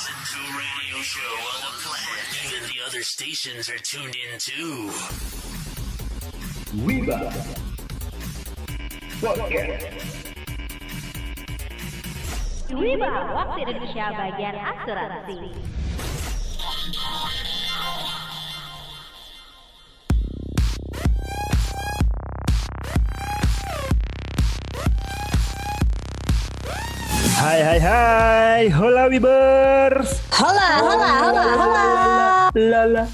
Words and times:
Listen 0.00 0.14
to 0.32 0.40
a 0.40 0.56
radio 0.56 1.02
show 1.02 1.20
on 1.20 1.60
the 1.60 1.72
planet. 1.84 2.24
Even 2.46 2.62
the 2.72 2.86
other 2.86 3.02
stations 3.02 3.68
are 3.68 3.76
tuned 3.76 4.16
in 4.16 4.38
too. 4.38 4.88
Wiba 6.80 7.28
Podcast 9.20 9.92
Wiba, 12.72 13.12
waktu 13.36 13.58
Indonesia 13.60 14.08
bagian 14.16 14.56
asuransi. 14.56 15.38
Hai 27.60 27.76
hai 27.76 27.80
hai, 27.84 28.62
hola 28.72 29.04
Wibers. 29.04 30.24
Hola, 30.32 30.80
hola, 30.80 31.10
hola, 31.28 31.44
hola. 31.60 31.84
Lala. 32.56 33.04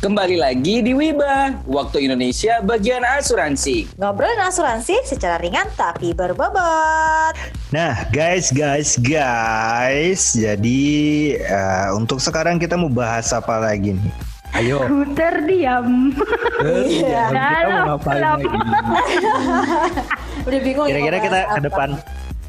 Kembali 0.00 0.40
lagi 0.40 0.80
di 0.80 0.96
Wiba, 0.96 1.60
waktu 1.68 2.08
Indonesia 2.08 2.64
bagian 2.64 3.04
asuransi. 3.04 4.00
Ngobrolin 4.00 4.40
asuransi 4.40 5.04
secara 5.04 5.36
ringan 5.36 5.68
tapi 5.76 6.16
berbobot. 6.16 7.36
Nah, 7.68 8.08
guys, 8.08 8.48
guys, 8.48 8.96
guys. 8.96 10.32
Jadi 10.32 10.80
eh, 11.36 11.88
untuk 11.92 12.16
sekarang 12.16 12.56
kita 12.56 12.80
mau 12.80 12.88
bahas 12.88 13.28
apa 13.28 13.60
lagi 13.60 13.92
nih? 13.92 14.12
Ayo. 14.56 14.88
Iya. 14.88 15.84
Kita 17.28 17.28
mau 17.28 17.44
Dalam 17.44 17.84
ngapain 17.92 18.16
gelap. 18.16 18.38
lagi? 18.40 18.56
Udah 20.48 20.60
bingung. 20.64 20.88
Kira-kira 20.88 21.18
kita 21.20 21.38
ke 21.44 21.44
apa. 21.44 21.60
depan 21.60 21.90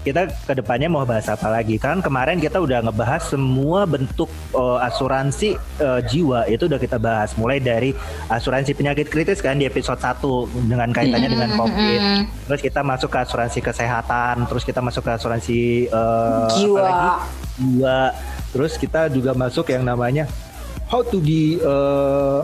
kita 0.02 0.30
ke 0.30 0.54
depannya 0.58 0.90
mau 0.90 1.06
bahas 1.06 1.30
apa 1.30 1.48
lagi? 1.48 1.78
Kan 1.78 2.02
kemarin 2.02 2.42
kita 2.42 2.58
udah 2.58 2.82
ngebahas 2.86 3.22
semua 3.30 3.86
bentuk 3.86 4.28
eh, 4.54 4.78
asuransi 4.86 5.56
eh, 5.58 6.02
jiwa 6.10 6.50
itu 6.50 6.66
udah 6.66 6.80
kita 6.82 6.98
bahas 6.98 7.38
mulai 7.38 7.62
dari 7.62 7.94
asuransi 8.28 8.74
penyakit 8.74 9.08
kritis 9.08 9.40
kan 9.40 9.58
di 9.62 9.70
episode 9.70 10.02
1 10.02 10.22
dengan 10.70 10.90
kaitannya 10.90 11.30
dengan 11.30 11.50
Covid. 11.56 12.02
Terus 12.50 12.62
kita 12.62 12.82
masuk 12.82 13.10
ke 13.14 13.20
asuransi 13.22 13.60
kesehatan, 13.62 14.50
terus 14.50 14.64
kita 14.66 14.82
masuk 14.82 15.06
ke 15.06 15.12
asuransi 15.14 15.60
eh, 15.88 16.48
Jiwa. 16.58 16.78
apa 16.78 16.82
lagi? 16.82 17.10
Jiwa. 17.62 18.02
Terus 18.52 18.74
kita 18.76 19.08
juga 19.08 19.32
masuk 19.32 19.72
yang 19.72 19.88
namanya 19.88 20.28
how 20.92 21.00
to 21.00 21.24
be 21.24 21.62
eh, 21.62 22.40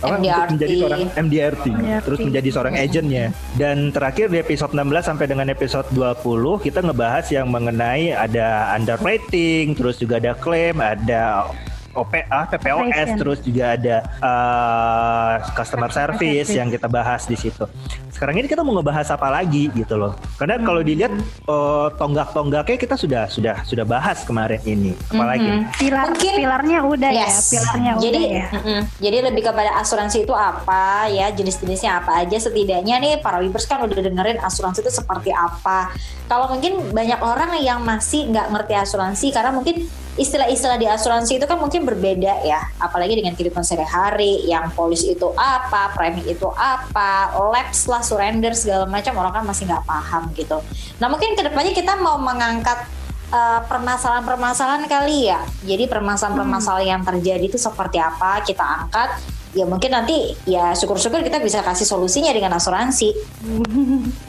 apa, 0.00 0.16
untuk 0.16 0.24
MDRT. 0.26 0.50
menjadi 0.56 0.74
seorang 0.80 1.02
MDRT, 1.16 1.66
terus 2.04 2.18
menjadi 2.24 2.48
seorang 2.50 2.74
agentnya. 2.80 3.24
Dan 3.56 3.76
terakhir 3.92 4.26
di 4.32 4.38
episode 4.40 4.72
16 4.72 5.04
sampai 5.04 5.26
dengan 5.28 5.46
episode 5.52 5.88
20 5.92 6.64
kita 6.64 6.80
ngebahas 6.80 7.26
yang 7.28 7.46
mengenai 7.52 8.16
ada 8.16 8.72
underwriting, 8.74 9.76
terus 9.76 10.00
juga 10.00 10.16
ada 10.16 10.32
claim, 10.32 10.80
ada 10.80 11.48
OPA, 11.90 12.46
PPOS, 12.48 12.86
Operation. 12.86 13.16
terus 13.18 13.38
juga 13.42 13.64
ada 13.74 13.96
uh, 14.22 15.32
customer 15.52 15.90
service 15.90 16.20
service. 16.46 16.50
yang 16.54 16.68
kita 16.68 16.86
bahas 16.86 17.26
di 17.26 17.34
situ. 17.34 17.66
Sekarang 18.10 18.36
ini 18.36 18.46
kita 18.46 18.60
mau 18.60 18.76
ngebahas 18.76 19.10
apa 19.10 19.26
lagi 19.26 19.72
gitu 19.72 19.96
loh. 19.96 20.12
Karena 20.36 20.60
kalau 20.60 20.80
dilihat 20.80 21.10
uh, 21.46 21.88
tonggak-tonggaknya 21.96 22.76
kita 22.76 22.94
sudah 22.94 23.26
sudah 23.26 23.64
sudah 23.64 23.82
bahas 23.82 24.22
kemarin 24.22 24.60
ini. 24.62 24.92
Apalagi 25.08 25.66
Pilar 25.76 26.12
Mungkin- 26.12 26.36
pilarnya 26.36 26.78
udah 26.84 27.10
Yes. 27.10 27.50
ya, 27.50 27.58
pilarnya 27.58 27.92
jadi, 27.98 28.20
udah 28.20 28.30
ya. 28.30 28.46
mm-mm. 28.54 28.80
jadi 29.02 29.18
lebih 29.26 29.42
kepada 29.42 29.70
asuransi 29.80 30.22
itu 30.22 30.34
apa 30.36 31.10
ya, 31.10 31.26
jenis-jenisnya 31.32 32.04
apa 32.04 32.22
aja. 32.22 32.36
Setidaknya 32.38 32.96
nih 33.00 33.12
para 33.18 33.42
Wibers 33.42 33.66
kan 33.66 33.82
udah 33.82 33.98
dengerin 33.98 34.38
asuransi 34.38 34.84
itu 34.84 34.92
seperti 34.92 35.34
apa. 35.34 35.90
Kalau 36.28 36.46
mungkin 36.46 36.94
banyak 36.94 37.18
orang 37.18 37.58
yang 37.58 37.82
masih 37.82 38.30
nggak 38.30 38.46
ngerti 38.54 38.74
asuransi 38.78 39.26
karena 39.34 39.50
mungkin 39.50 39.90
istilah-istilah 40.18 40.78
di 40.80 40.86
asuransi 40.90 41.38
itu 41.38 41.46
kan 41.46 41.58
mungkin 41.60 41.86
berbeda 41.86 42.42
ya. 42.42 42.58
Apalagi 42.82 43.18
dengan 43.18 43.36
kehidupan 43.38 43.62
sehari-hari, 43.62 44.46
yang 44.48 44.70
polis 44.74 45.06
itu 45.06 45.30
apa, 45.38 45.94
premi 45.94 46.26
itu 46.26 46.50
apa, 46.54 47.34
lapse 47.50 47.86
lah, 47.86 48.02
surrender 48.02 48.54
segala 48.56 48.86
macam 48.90 49.14
orang 49.22 49.42
kan 49.42 49.44
masih 49.46 49.70
nggak 49.70 49.84
paham 49.86 50.30
gitu. 50.34 50.58
Nah 50.98 51.06
mungkin 51.06 51.38
ke 51.38 51.42
depannya 51.46 51.70
kita 51.70 51.94
mau 51.98 52.18
mengangkat 52.18 52.86
uh, 53.30 53.62
permasalahan-permasalahan 53.66 54.84
kali 54.90 55.30
ya. 55.30 55.40
Jadi 55.62 55.86
permasalahan-permasalahan 55.86 56.98
yang 56.98 57.02
terjadi 57.06 57.44
itu 57.46 57.58
seperti 57.58 57.98
apa 58.02 58.42
kita 58.42 58.62
angkat. 58.62 59.39
Ya 59.50 59.66
mungkin 59.66 59.90
nanti 59.90 60.38
ya 60.46 60.70
syukur-syukur 60.78 61.26
kita 61.26 61.42
bisa 61.42 61.58
kasih 61.66 61.82
solusinya 61.82 62.30
dengan 62.30 62.54
asuransi. 62.54 63.10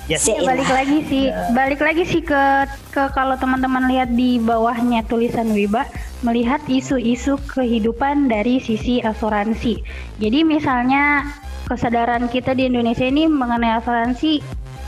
Yes. 0.10 0.26
Si- 0.26 0.34
Ya, 0.34 0.42
balik 0.42 0.66
lagi 0.66 1.00
sih, 1.06 1.30
balik 1.54 1.78
lagi 1.78 2.04
sih 2.10 2.26
ke 2.26 2.66
ke 2.90 3.04
kalau 3.14 3.38
teman-teman 3.38 3.86
lihat 3.86 4.10
di 4.18 4.42
bawahnya 4.42 5.06
tulisan 5.06 5.54
Wiba 5.54 5.86
melihat 6.26 6.62
isu-isu 6.66 7.38
kehidupan 7.54 8.34
dari 8.34 8.58
sisi 8.58 8.98
asuransi. 8.98 9.86
Jadi 10.18 10.42
misalnya 10.42 11.30
kesadaran 11.70 12.26
kita 12.26 12.58
di 12.58 12.66
Indonesia 12.66 13.06
ini 13.06 13.30
mengenai 13.30 13.78
asuransi 13.78 14.42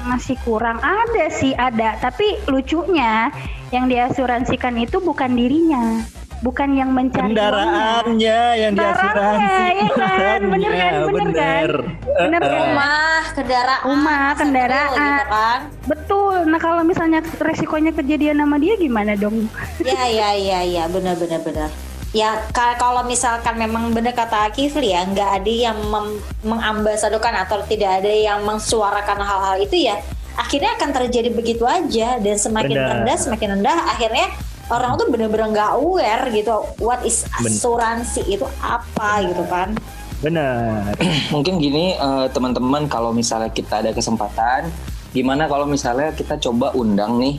masih 0.03 0.35
kurang 0.43 0.83
ada 0.83 1.31
sih 1.31 1.55
ada, 1.55 1.95
tapi 2.01 2.35
lucunya 2.51 3.31
yang 3.71 3.87
diasuransikan 3.87 4.75
itu 4.75 4.99
bukan 4.99 5.31
dirinya, 5.31 6.03
bukan 6.43 6.69
yang 6.75 6.91
mencari 6.91 7.31
kendaraannya 7.31 8.39
yang 8.59 8.71
diasuransi. 8.75 9.63
Ya 9.79 9.89
kan? 9.89 10.39
Bener 10.53 10.71
kan? 10.71 10.93
Bener 11.07 11.29
kan? 11.31 11.65
Bener 12.03 12.41
kan? 12.41 12.51
Rumah, 12.53 13.21
kendaraan, 13.31 13.81
Rumah, 13.81 14.27
kendaraan. 14.35 14.91
gitu 14.91 15.23
kan. 15.25 15.59
Betul. 15.87 16.35
Nah 16.45 16.59
kalau 16.59 16.83
misalnya 16.83 17.19
resikonya 17.39 17.91
kejadian 17.91 18.37
sama 18.37 18.59
dia 18.59 18.75
gimana 18.75 19.15
dong? 19.15 19.47
Ya 19.83 20.03
ya 20.05 20.29
ya 20.33 20.59
ya 20.61 20.83
benar 20.85 21.15
benar 21.15 21.39
benar. 21.41 21.69
Ya 22.13 22.29
ka- 22.49 22.77
kalau 22.77 23.01
misalkan 23.03 23.57
memang 23.57 23.89
benar 23.89 24.13
kata 24.13 24.51
Kifli 24.51 24.91
ya 24.91 25.01
nggak 25.03 25.29
ada 25.33 25.49
yang 25.49 25.77
mem- 25.81 26.21
mengambasadokan 26.43 27.33
atau 27.39 27.63
tidak 27.63 27.99
ada 27.99 28.11
yang 28.11 28.43
mensuarakan 28.43 29.17
hal-hal 29.17 29.57
itu 29.59 29.89
ya 29.89 29.97
akhirnya 30.33 30.73
akan 30.73 30.89
terjadi 30.93 31.29
begitu 31.29 31.61
aja 31.63 32.17
dan 32.17 32.35
semakin 32.35 32.73
Benar. 32.73 32.89
rendah 33.01 33.17
semakin 33.17 33.49
rendah 33.57 33.77
akhirnya 33.87 34.29
orang 34.71 34.95
tuh 34.95 35.07
bener-bener 35.11 35.51
nggak 35.51 35.71
aware 35.75 36.23
gitu 36.31 36.63
what 36.79 37.03
is 37.03 37.27
Ben- 37.41 37.51
asuransi 37.51 38.23
itu 38.27 38.45
apa 38.63 39.23
gitu 39.27 39.43
kan 39.51 39.75
Benar. 40.23 40.95
Mungkin 41.35 41.59
gini 41.59 41.99
eh, 41.99 42.27
teman-teman 42.31 42.87
kalau 42.87 43.11
misalnya 43.11 43.51
kita 43.51 43.83
ada 43.83 43.91
kesempatan, 43.91 44.71
gimana 45.11 45.51
kalau 45.51 45.67
misalnya 45.67 46.15
kita 46.15 46.39
coba 46.39 46.71
undang 46.79 47.19
nih 47.19 47.35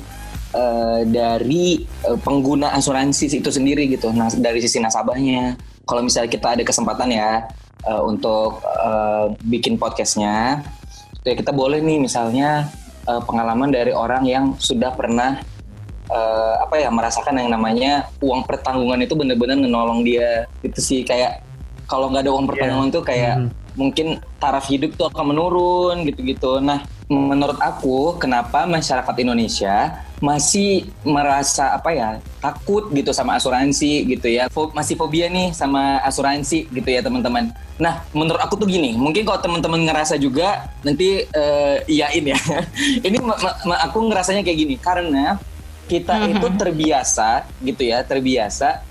eh, 0.53 1.01
dari 1.09 1.81
eh, 1.81 2.19
pengguna 2.21 2.77
asuransi 2.77 3.41
itu 3.41 3.49
sendiri 3.49 3.89
gitu, 3.89 4.13
nah 4.13 4.29
dari 4.29 4.61
sisi 4.61 4.85
nasabahnya. 4.85 5.57
Kalau 5.89 6.05
misalnya 6.05 6.29
kita 6.29 6.61
ada 6.61 6.63
kesempatan 6.65 7.09
ya 7.09 7.49
eh, 7.89 8.03
untuk 8.05 8.61
eh, 8.61 9.33
bikin 9.49 9.81
podcastnya, 9.81 10.61
ya 11.25 11.33
kita 11.33 11.57
boleh 11.57 11.81
nih 11.81 12.05
misalnya 12.05 12.69
eh, 13.09 13.23
pengalaman 13.25 13.73
dari 13.73 13.97
orang 13.97 14.29
yang 14.29 14.61
sudah 14.61 14.93
pernah 14.93 15.41
eh, 16.15 16.55
apa 16.63 16.75
ya 16.79 16.89
merasakan 16.89 17.35
yang 17.37 17.51
namanya 17.51 18.07
uang 18.23 18.47
pertanggungan 18.47 19.03
itu 19.03 19.13
bener-bener 19.13 19.59
menolong 19.59 20.07
dia. 20.07 20.47
Itu 20.63 20.79
sih 20.79 21.03
kayak 21.03 21.43
kalau 21.85 22.09
nggak 22.09 22.25
ada 22.25 22.33
uang 22.33 22.47
pertanggungan 22.47 22.89
tuh 22.89 23.03
kayak 23.03 23.35
Mhm. 23.37 23.49
mungkin 23.75 24.07
taraf 24.39 24.71
hidup 24.71 24.95
tuh 24.95 25.11
akan 25.11 25.35
menurun 25.35 26.07
gitu-gitu. 26.07 26.63
Nah 26.63 26.81
menurut 27.05 27.61
aku 27.61 28.17
kenapa 28.17 28.65
masyarakat 28.65 29.13
Indonesia 29.21 29.93
masih 30.25 30.89
merasa 31.05 31.77
apa 31.77 31.93
ya 31.93 32.09
takut 32.41 32.89
gitu 32.89 33.13
sama 33.13 33.37
asuransi 33.37 34.09
gitu 34.09 34.33
ya? 34.33 34.49
Fo- 34.49 34.73
masih 34.73 34.97
fobia 34.97 35.29
nih 35.29 35.53
sama 35.53 36.01
asuransi 36.01 36.65
gitu 36.65 36.89
ya 36.89 37.05
teman-teman. 37.05 37.53
Nah 37.77 38.01
menurut 38.17 38.41
aku 38.41 38.57
tuh 38.57 38.65
gini 38.65 38.97
mungkin 38.97 39.27
kalau 39.27 39.37
teman-teman 39.37 39.85
ngerasa 39.85 40.17
juga 40.17 40.65
nanti 40.81 41.27
eh, 41.27 41.77
iyain 41.85 42.25
ya. 42.25 42.39
Ini 43.07 43.21
ma- 43.21 43.37
ma- 43.69 43.83
aku 43.85 44.01
ngerasanya 44.09 44.41
kayak 44.41 44.59
gini 44.65 44.75
karena 44.81 45.37
kita 45.87 46.29
itu 46.31 46.47
terbiasa 46.57 47.49
gitu 47.61 47.83
ya 47.85 48.01
terbiasa. 48.05 48.83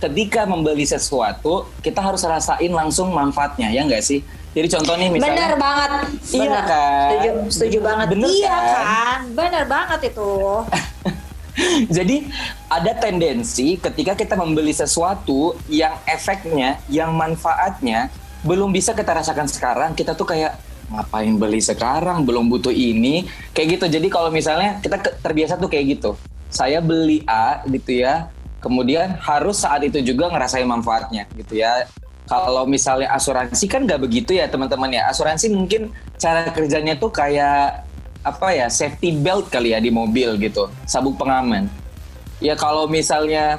Ketika 0.00 0.48
membeli 0.48 0.88
sesuatu 0.88 1.68
kita 1.84 2.00
harus 2.00 2.24
rasain 2.24 2.72
langsung 2.72 3.12
manfaatnya 3.12 3.68
ya 3.68 3.84
enggak 3.84 4.00
sih? 4.00 4.24
Jadi 4.50 4.66
contoh 4.66 4.94
nih 4.98 5.08
misalnya 5.14 5.36
benar 5.36 5.54
banget. 5.60 5.90
Iya 6.34 6.42
benar 6.42 6.64
kan? 6.66 7.06
setuju 7.06 7.30
setuju 7.52 7.78
banget. 7.84 8.06
Bener 8.10 8.28
iya 8.32 8.56
kan? 8.56 8.82
kan? 8.82 9.20
Benar 9.36 9.64
banget 9.68 10.00
itu. 10.10 10.30
Jadi 11.96 12.16
ada 12.70 12.92
tendensi 12.96 13.76
ketika 13.76 14.16
kita 14.16 14.34
membeli 14.34 14.72
sesuatu 14.72 15.54
yang 15.68 15.94
efeknya, 16.08 16.80
yang 16.88 17.12
manfaatnya 17.14 18.08
belum 18.40 18.72
bisa 18.72 18.96
kita 18.96 19.12
rasakan 19.12 19.46
sekarang, 19.46 19.90
kita 19.92 20.16
tuh 20.16 20.24
kayak 20.24 20.56
ngapain 20.90 21.34
beli 21.38 21.62
sekarang, 21.62 22.26
belum 22.26 22.50
butuh 22.50 22.74
ini, 22.74 23.28
kayak 23.54 23.78
gitu. 23.78 23.86
Jadi 23.86 24.08
kalau 24.10 24.32
misalnya 24.32 24.82
kita 24.82 24.98
terbiasa 25.22 25.60
tuh 25.60 25.70
kayak 25.70 26.00
gitu, 26.00 26.18
saya 26.50 26.82
beli 26.82 27.22
A 27.24 27.62
gitu 27.64 28.02
ya, 28.02 28.28
kemudian 28.60 29.16
harus 29.22 29.62
saat 29.62 29.86
itu 29.86 30.02
juga 30.02 30.28
ngerasain 30.28 30.66
manfaatnya 30.66 31.24
gitu 31.38 31.62
ya. 31.62 31.88
Kalau 32.26 32.62
misalnya 32.62 33.10
asuransi 33.10 33.66
kan 33.66 33.86
nggak 33.86 34.06
begitu 34.06 34.38
ya 34.38 34.46
teman-teman 34.46 34.90
ya. 34.94 35.10
Asuransi 35.10 35.50
mungkin 35.50 35.90
cara 36.14 36.46
kerjanya 36.50 36.94
tuh 36.94 37.10
kayak 37.10 37.82
apa 38.20 38.52
ya 38.52 38.68
safety 38.68 39.16
belt 39.16 39.48
kali 39.48 39.72
ya 39.74 39.80
di 39.80 39.90
mobil 39.90 40.36
gitu, 40.38 40.70
sabuk 40.86 41.18
pengaman. 41.18 41.66
Ya 42.38 42.54
kalau 42.54 42.86
misalnya 42.86 43.58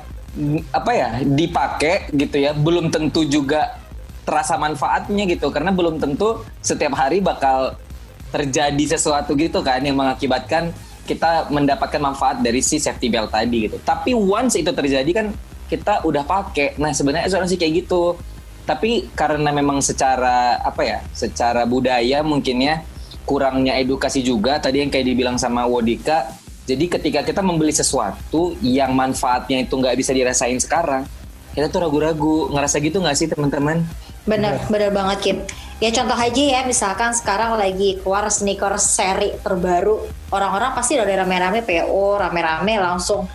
apa 0.71 0.91
ya 0.95 1.09
dipakai 1.27 2.07
gitu 2.15 2.39
ya 2.39 2.55
belum 2.55 2.87
tentu 2.87 3.27
juga 3.27 3.75
terasa 4.23 4.55
manfaatnya 4.55 5.27
gitu 5.27 5.51
karena 5.51 5.75
belum 5.75 5.99
tentu 5.99 6.45
setiap 6.63 6.95
hari 6.95 7.19
bakal 7.19 7.75
terjadi 8.31 8.95
sesuatu 8.95 9.35
gitu 9.35 9.59
kan 9.59 9.83
yang 9.83 9.99
mengakibatkan 9.99 10.71
kita 11.05 11.49
mendapatkan 11.49 11.97
manfaat 11.97 12.39
dari 12.39 12.61
si 12.61 12.77
safety 12.77 13.09
belt 13.09 13.33
tadi 13.33 13.67
gitu. 13.69 13.77
Tapi 13.81 14.13
once 14.13 14.57
itu 14.57 14.69
terjadi 14.69 15.11
kan 15.11 15.27
kita 15.67 16.05
udah 16.05 16.23
pakai. 16.27 16.77
Nah 16.77 16.91
sebenarnya 16.91 17.27
asuransi 17.31 17.55
kayak 17.57 17.85
gitu. 17.85 18.19
Tapi 18.61 19.09
karena 19.17 19.49
memang 19.49 19.81
secara 19.81 20.61
apa 20.61 20.81
ya, 20.85 20.99
secara 21.11 21.65
budaya 21.65 22.21
mungkin 22.21 22.61
ya 22.61 22.85
kurangnya 23.25 23.77
edukasi 23.77 24.21
juga 24.21 24.61
tadi 24.61 24.85
yang 24.85 24.93
kayak 24.93 25.05
dibilang 25.07 25.37
sama 25.41 25.65
Wodika. 25.65 26.37
Jadi 26.69 26.85
ketika 26.87 27.25
kita 27.25 27.41
membeli 27.41 27.73
sesuatu 27.73 28.53
yang 28.61 28.93
manfaatnya 28.93 29.65
itu 29.65 29.73
nggak 29.73 29.97
bisa 29.97 30.13
dirasain 30.13 30.61
sekarang, 30.61 31.09
kita 31.57 31.67
tuh 31.67 31.81
ragu-ragu. 31.83 32.53
Ngerasa 32.53 32.77
gitu 32.79 33.01
nggak 33.01 33.17
sih 33.17 33.27
teman-teman? 33.27 33.81
Bener, 34.29 34.61
bener 34.69 34.93
banget 34.93 35.17
Kip. 35.19 35.37
Ya 35.81 35.89
contoh 35.89 36.13
aja 36.13 36.43
ya, 36.45 36.61
misalkan 36.61 37.09
sekarang 37.09 37.57
lagi 37.57 37.97
keluar 37.97 38.29
sneakers 38.29 38.85
seri 38.85 39.33
terbaru, 39.41 40.05
orang-orang 40.29 40.77
pasti 40.77 40.93
udah 40.93 41.25
rame-rame 41.25 41.65
PO, 41.65 42.21
rame-rame 42.21 42.77
langsung 42.77 43.25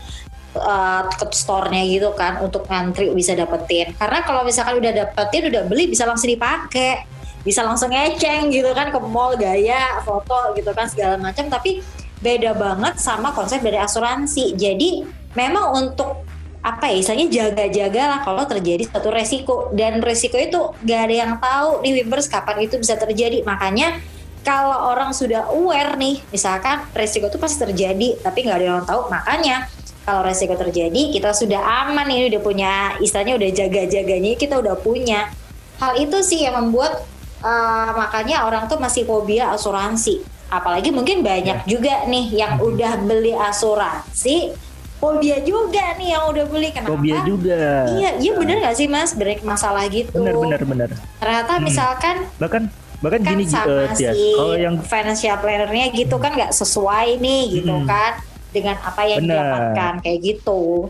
uh, 0.55 1.03
ke 1.11 1.27
store-nya 1.35 1.83
gitu 1.91 2.15
kan 2.15 2.39
untuk 2.39 2.71
ngantri 2.71 3.11
bisa 3.11 3.35
dapetin. 3.35 3.99
Karena 3.99 4.23
kalau 4.23 4.47
misalkan 4.47 4.79
udah 4.79 4.93
dapetin, 4.95 5.51
udah 5.51 5.67
beli 5.67 5.91
bisa 5.91 6.07
langsung 6.07 6.31
dipakai, 6.31 7.03
bisa 7.43 7.67
langsung 7.67 7.91
ngeceng 7.91 8.55
gitu 8.55 8.71
kan 8.79 8.95
ke 8.95 8.99
mall 9.03 9.35
gaya, 9.35 9.99
foto 10.07 10.55
gitu 10.55 10.71
kan 10.71 10.87
segala 10.87 11.19
macam. 11.19 11.51
Tapi 11.51 11.83
beda 12.23 12.55
banget 12.55 13.03
sama 13.03 13.35
konsep 13.35 13.59
dari 13.59 13.83
asuransi. 13.83 14.55
Jadi 14.55 15.03
memang 15.35 15.75
untuk 15.83 16.26
apa 16.67 16.91
ya 16.91 16.99
istilahnya 16.99 17.29
jaga-jaga 17.31 18.03
lah 18.11 18.21
kalau 18.27 18.43
terjadi 18.43 18.91
satu 18.91 19.15
resiko. 19.15 19.71
Dan 19.71 20.03
resiko 20.03 20.35
itu 20.35 20.75
gak 20.83 21.01
ada 21.07 21.15
yang 21.15 21.33
tahu 21.39 21.87
nih 21.87 22.03
Wimbers 22.03 22.27
kapan 22.27 22.67
itu 22.67 22.83
bisa 22.83 22.99
terjadi. 22.99 23.47
Makanya 23.47 24.03
kalau 24.43 24.91
orang 24.91 25.15
sudah 25.15 25.47
aware 25.55 25.95
nih 25.95 26.19
misalkan 26.35 26.83
resiko 26.91 27.31
itu 27.31 27.39
pasti 27.39 27.63
terjadi 27.63 28.19
tapi 28.19 28.43
nggak 28.43 28.59
ada 28.59 28.67
yang 28.67 28.87
tahu. 28.87 29.07
Makanya 29.07 29.71
kalau 30.03 30.27
resiko 30.27 30.59
terjadi 30.59 31.15
kita 31.15 31.31
sudah 31.31 31.87
aman 31.87 32.07
ini 32.11 32.31
udah 32.35 32.43
punya 32.43 32.73
istilahnya 32.99 33.39
udah 33.39 33.51
jaga-jaganya 33.55 34.35
kita 34.35 34.59
udah 34.59 34.75
punya. 34.79 35.31
Hal 35.79 35.99
itu 36.03 36.19
sih 36.23 36.47
yang 36.47 36.59
membuat 36.59 37.03
uh, 37.43 37.91
makanya 37.95 38.47
orang 38.47 38.67
tuh 38.67 38.83
masih 38.83 39.07
fobia 39.07 39.55
asuransi. 39.55 40.23
Apalagi 40.47 40.95
mungkin 40.95 41.27
banyak 41.27 41.67
juga 41.67 42.07
nih 42.07 42.31
yang 42.39 42.63
udah 42.63 43.03
beli 43.03 43.35
asuransi 43.35 44.66
fobia 44.97 45.37
juga 45.41 45.95
nih 45.95 46.09
yang 46.13 46.25
udah 46.29 46.45
beli 46.47 46.69
kenapa? 46.71 46.91
Fobia 46.93 47.19
juga. 47.23 47.85
Iya, 47.93 48.11
iya 48.17 48.33
bener 48.33 48.57
gak 48.61 48.75
sih 48.75 48.87
mas? 48.87 49.13
Bener 49.13 49.39
masalah 49.41 49.85
gitu. 49.87 50.13
Bener 50.15 50.35
bener 50.35 50.61
bener. 50.63 50.91
Ternyata 51.17 51.53
Hmm. 51.57 51.65
misalkan 51.65 52.17
Bahkan 52.37 52.63
bahkan 52.97 53.21
kan 53.21 53.33
gini 53.37 53.45
sama 53.45 53.93
Tias, 53.93 54.17
si 54.17 54.33
kalau 54.33 54.57
yang 54.57 54.81
financial 54.81 55.37
planner-nya 55.37 55.93
gitu 55.93 56.17
kan 56.17 56.33
nggak 56.33 56.49
sesuai 56.51 57.21
nih 57.21 57.61
gitu 57.61 57.75
Hmm. 57.75 57.85
kan 57.85 58.17
dengan 58.51 58.77
apa 58.81 59.03
yang 59.05 59.21
Bener. 59.21 59.37
didapatkan 59.37 59.93
kayak 60.01 60.19
gitu. 60.25 60.89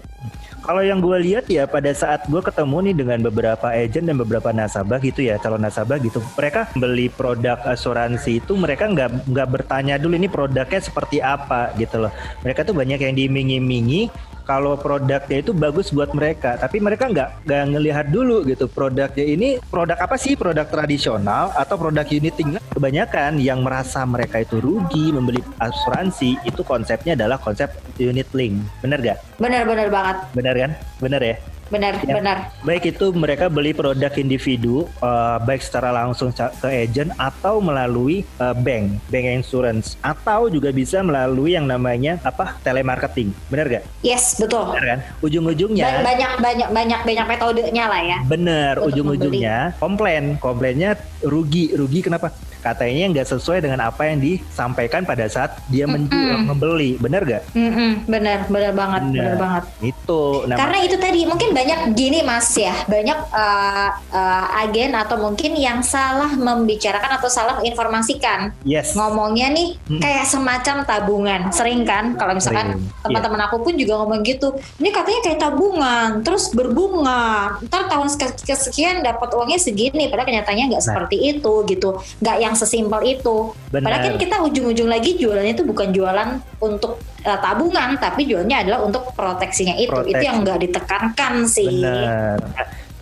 Kalau 0.66 0.82
yang 0.82 0.98
gue 0.98 1.14
lihat 1.22 1.46
ya 1.46 1.62
pada 1.70 1.94
saat 1.94 2.26
gue 2.26 2.42
ketemu 2.42 2.90
nih 2.90 2.94
dengan 2.98 3.18
beberapa 3.30 3.70
agent 3.70 4.10
dan 4.10 4.18
beberapa 4.18 4.50
nasabah 4.50 4.98
gitu 4.98 5.22
ya 5.22 5.38
calon 5.38 5.62
nasabah 5.62 6.02
gitu, 6.02 6.18
mereka 6.34 6.66
beli 6.74 7.06
produk 7.06 7.62
asuransi 7.70 8.42
itu 8.42 8.58
mereka 8.58 8.90
nggak 8.90 9.30
nggak 9.30 9.46
bertanya 9.46 9.94
dulu 9.94 10.18
ini 10.18 10.26
produknya 10.26 10.82
seperti 10.82 11.22
apa 11.22 11.70
gitu 11.78 12.02
loh. 12.02 12.12
Mereka 12.42 12.66
tuh 12.66 12.74
banyak 12.74 12.98
yang 12.98 13.14
diiming-imingi 13.14 14.10
kalau 14.46 14.78
produknya 14.78 15.42
itu 15.42 15.50
bagus 15.50 15.90
buat 15.90 16.14
mereka, 16.14 16.54
tapi 16.54 16.78
mereka 16.78 17.10
nggak 17.10 17.46
nggak 17.50 17.62
ngelihat 17.66 18.06
dulu 18.14 18.46
gitu 18.46 18.70
produknya 18.70 19.26
ini 19.26 19.58
produk 19.58 19.98
apa 19.98 20.14
sih 20.14 20.38
produk 20.38 20.62
tradisional 20.70 21.50
atau 21.54 21.74
produk 21.74 22.06
unit 22.06 22.34
link. 22.38 22.58
Kebanyakan 22.70 23.42
yang 23.42 23.66
merasa 23.66 24.06
mereka 24.06 24.42
itu 24.42 24.62
rugi 24.62 25.10
membeli 25.10 25.42
asuransi 25.58 26.38
itu 26.46 26.62
konsepnya 26.62 27.18
adalah 27.18 27.42
konsep 27.42 27.74
unit 27.98 28.30
link, 28.38 28.62
bener 28.78 29.02
gak? 29.02 29.18
Bener-bener 29.42 29.90
banget, 29.90 30.16
Benar 30.56 30.72
kan? 30.72 30.72
Benar 31.04 31.22
ya? 31.22 31.36
bener 31.66 31.98
Ya. 32.06 32.14
bener. 32.14 32.38
Baik 32.62 32.94
itu 32.94 33.10
mereka 33.10 33.50
beli 33.50 33.74
produk 33.74 34.14
individu 34.14 34.86
eh, 35.02 35.36
baik 35.42 35.62
secara 35.62 35.90
langsung 35.90 36.30
ke 36.32 36.68
agent 36.70 37.10
atau 37.18 37.58
melalui 37.58 38.22
eh, 38.22 38.54
bank, 38.56 39.02
bank 39.10 39.26
insurance 39.26 39.98
atau 39.98 40.46
juga 40.46 40.70
bisa 40.70 41.02
melalui 41.02 41.58
yang 41.58 41.66
namanya 41.66 42.22
apa? 42.22 42.54
telemarketing. 42.62 43.34
Benar 43.50 43.66
gak? 43.66 43.84
Yes 44.06 44.38
betul. 44.38 44.78
Benar 44.78 44.86
kan? 44.86 45.00
Ujung-ujungnya 45.22 46.06
banyak 46.06 46.32
banyak 46.38 46.68
banyak 46.70 47.00
banyak 47.02 47.26
metodenya 47.26 47.84
lah 47.90 48.00
ya. 48.02 48.18
benar, 48.24 48.78
ujung-ujungnya 48.86 49.74
komplain. 49.82 50.38
Komplainnya 50.38 50.94
rugi, 51.26 51.74
rugi 51.74 52.06
kenapa? 52.06 52.30
Katanya 52.66 53.04
nggak 53.12 53.28
sesuai 53.28 53.62
dengan 53.62 53.78
apa 53.80 54.02
yang 54.04 54.18
disampaikan 54.18 55.06
pada 55.06 55.22
saat 55.26 55.54
dia 55.68 55.86
menjual, 55.86 56.42
membeli. 56.42 56.98
Benar 56.98 57.22
gak? 57.22 57.42
Mm-mm, 57.54 58.02
bener 58.04 58.42
bener 58.46 58.72
banget 58.72 59.02
bener 59.06 59.22
Benar. 59.22 59.38
banget. 59.38 59.64
Itu. 59.86 60.22
Nah, 60.44 60.56
Karena 60.56 60.78
itu 60.82 60.96
tadi 60.96 61.20
mungkin 61.22 61.50
banyak 61.52 61.94
gini 61.94 62.20
mas 62.20 62.50
ya, 62.52 62.74
banyak 62.84 63.18
uh, 63.30 63.88
uh, 64.10 64.44
agen 64.60 64.92
atau 64.92 65.14
mungkin 65.16 65.54
yang 65.54 65.78
salah 65.80 66.34
membicarakan 66.34 67.16
atau 67.16 67.30
salah 67.30 67.54
menginformasikan. 67.56 68.50
yes. 68.62 68.98
Ngomongnya 68.98 69.46
nih 69.50 69.68
Hmm. 69.86 70.02
kayak 70.02 70.26
semacam 70.26 70.76
tabungan, 70.82 71.40
sering 71.50 71.84
kan? 71.84 72.16
Kalau 72.16 72.34
misalkan 72.34 72.74
iya. 72.74 73.02
teman-teman 73.04 73.38
aku 73.44 73.62
pun 73.62 73.74
juga 73.76 74.00
ngomong 74.00 74.24
gitu, 74.24 74.50
ini 74.78 74.90
katanya 74.90 75.20
kayak 75.22 75.38
tabungan, 75.38 76.08
terus 76.22 76.50
berbunga, 76.50 77.54
ntar 77.62 77.86
tahun 77.86 78.08
sek- 78.08 78.42
kesekian 78.42 79.04
dapat 79.04 79.30
uangnya 79.30 79.60
segini, 79.60 80.08
padahal 80.08 80.26
kenyataannya 80.26 80.64
nggak 80.72 80.82
Nah. 80.82 80.88
seperti 80.90 81.16
itu 81.30 81.52
gitu, 81.66 81.88
nggak 82.18 82.36
yang 82.40 82.55
sesimpel 82.56 83.20
itu. 83.20 83.52
Padahal 83.68 84.00
kan 84.00 84.14
kita 84.16 84.40
ujung-ujung 84.40 84.88
lagi 84.88 85.20
jualannya 85.20 85.52
itu 85.52 85.62
bukan 85.68 85.92
jualan 85.92 86.40
untuk 86.58 86.98
uh, 87.22 87.38
tabungan, 87.38 88.00
tapi 88.00 88.24
jualnya 88.24 88.64
adalah 88.64 88.80
untuk 88.82 89.12
proteksinya 89.12 89.76
itu. 89.76 89.92
Itu 89.92 90.16
Proteksi. 90.16 90.24
yang 90.24 90.36
nggak 90.42 90.58
ditekankan 90.64 91.34
sih. 91.44 91.84
Benar. 91.84 92.40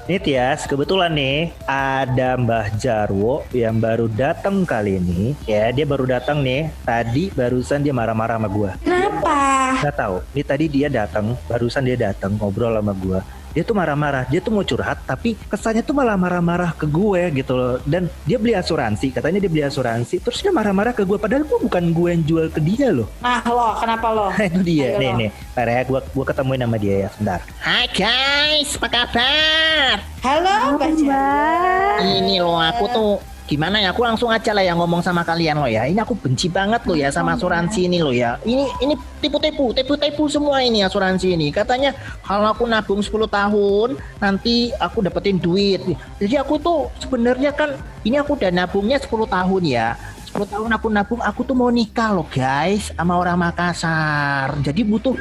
Ini 0.04 0.20
Tias, 0.20 0.68
kebetulan 0.68 1.16
nih 1.16 1.48
ada 1.64 2.36
Mbah 2.36 2.76
Jarwo 2.76 3.40
yang 3.56 3.80
baru 3.80 4.04
datang 4.12 4.68
kali 4.68 5.00
ini. 5.00 5.32
Ya, 5.48 5.72
dia 5.72 5.88
baru 5.88 6.04
datang 6.04 6.44
nih. 6.44 6.68
Tadi 6.84 7.32
barusan 7.32 7.80
dia 7.80 7.96
marah-marah 7.96 8.36
sama 8.36 8.52
gua. 8.52 8.76
Kenapa? 8.84 9.40
Nggak 9.80 9.96
tahu. 9.96 10.16
Ini 10.36 10.42
tadi 10.44 10.64
dia 10.68 10.88
datang, 10.92 11.32
barusan 11.48 11.88
dia 11.88 11.96
datang 11.96 12.36
ngobrol 12.36 12.76
sama 12.76 12.92
gua. 12.92 13.24
Dia 13.54 13.62
tuh 13.62 13.78
marah-marah, 13.78 14.26
dia 14.26 14.42
tuh 14.42 14.50
mau 14.50 14.66
curhat, 14.66 14.98
tapi 15.06 15.38
kesannya 15.46 15.86
tuh 15.86 15.94
malah 15.94 16.18
marah-marah 16.18 16.74
ke 16.74 16.90
gue 16.90 17.38
gitu 17.38 17.54
loh. 17.54 17.78
Dan 17.86 18.10
dia 18.26 18.34
beli 18.34 18.50
asuransi, 18.50 19.14
katanya 19.14 19.38
dia 19.38 19.46
beli 19.46 19.62
asuransi, 19.62 20.18
terus 20.18 20.42
dia 20.42 20.50
marah-marah 20.50 20.90
ke 20.90 21.06
gue. 21.06 21.14
Padahal 21.14 21.46
gue 21.46 21.58
bukan 21.62 21.94
gue 21.94 22.08
yang 22.18 22.22
jual 22.26 22.46
ke 22.50 22.58
dia 22.58 22.90
loh. 22.90 23.06
Nah 23.22 23.46
lo, 23.46 23.78
kenapa 23.78 24.06
lo? 24.10 24.26
itu 24.50 24.58
dia, 24.66 24.98
Ayo 24.98 24.98
nih 24.98 25.10
lo. 25.14 25.18
nih. 25.22 25.30
Ntar 25.54 25.66
ya, 25.70 25.80
gue 25.86 26.00
gua 26.02 26.24
ketemuin 26.26 26.66
sama 26.66 26.76
dia 26.82 26.94
ya, 27.06 27.08
sebentar. 27.14 27.40
Hai 27.62 27.86
guys, 27.94 28.74
apa 28.74 28.88
kabar? 28.90 29.96
Halo, 30.26 30.74
Mbak. 30.74 31.94
Ini 32.02 32.42
loh 32.42 32.58
aku 32.58 32.84
tuh 32.90 33.12
gimana 33.44 33.76
ya? 33.80 33.92
Aku 33.92 34.04
langsung 34.04 34.32
aja 34.32 34.50
lah 34.56 34.64
yang 34.64 34.80
ngomong 34.80 35.04
sama 35.04 35.20
kalian 35.20 35.60
loh 35.60 35.68
ya. 35.68 35.84
Ini 35.84 36.00
aku 36.00 36.16
benci 36.16 36.48
banget 36.48 36.84
loh 36.88 36.96
ya 36.96 37.12
sama 37.12 37.36
asuransi 37.36 37.86
ini 37.88 38.00
loh 38.00 38.12
ya. 38.12 38.40
Ini 38.42 38.64
ini 38.80 38.94
tipu-tipu, 39.20 39.76
tipu-tipu 39.76 40.26
semua 40.28 40.64
ini 40.64 40.80
asuransi 40.80 41.36
ini. 41.36 41.52
Katanya 41.52 41.92
kalau 42.24 42.50
aku 42.52 42.64
nabung 42.64 43.04
10 43.04 43.12
tahun 43.28 43.88
nanti 44.20 44.72
aku 44.80 45.04
dapetin 45.04 45.36
duit. 45.36 45.84
Jadi 46.20 46.34
aku 46.40 46.56
tuh 46.56 46.88
sebenarnya 47.00 47.52
kan 47.52 47.76
ini 48.04 48.16
aku 48.16 48.36
udah 48.36 48.50
nabungnya 48.52 48.96
10 48.96 49.28
tahun 49.28 49.62
ya. 49.64 49.96
10 50.34 50.50
tahun 50.50 50.70
aku 50.74 50.86
nabung, 50.90 51.20
aku 51.22 51.40
tuh 51.46 51.54
mau 51.54 51.70
nikah 51.70 52.10
loh 52.10 52.26
guys 52.26 52.90
sama 52.96 53.14
orang 53.14 53.38
Makassar. 53.38 54.58
Jadi 54.66 54.82
butuh 54.82 55.14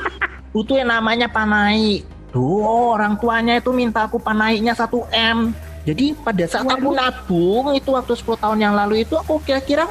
butuh 0.50 0.82
yang 0.82 0.90
namanya 0.90 1.30
panai. 1.30 2.02
Duh, 2.34 2.98
orang 2.98 3.14
tuanya 3.22 3.62
itu 3.62 3.70
minta 3.70 4.10
aku 4.10 4.18
panainya 4.18 4.74
1 4.74 4.90
M. 5.14 5.54
Jadi 5.84 6.16
pada 6.16 6.44
saat 6.48 6.64
aku 6.64 6.96
nabung 6.96 7.76
itu 7.76 7.92
waktu 7.92 8.16
10 8.16 8.40
tahun 8.40 8.60
yang 8.64 8.74
lalu 8.76 9.04
itu 9.04 9.20
aku 9.20 9.44
kira-kira 9.44 9.84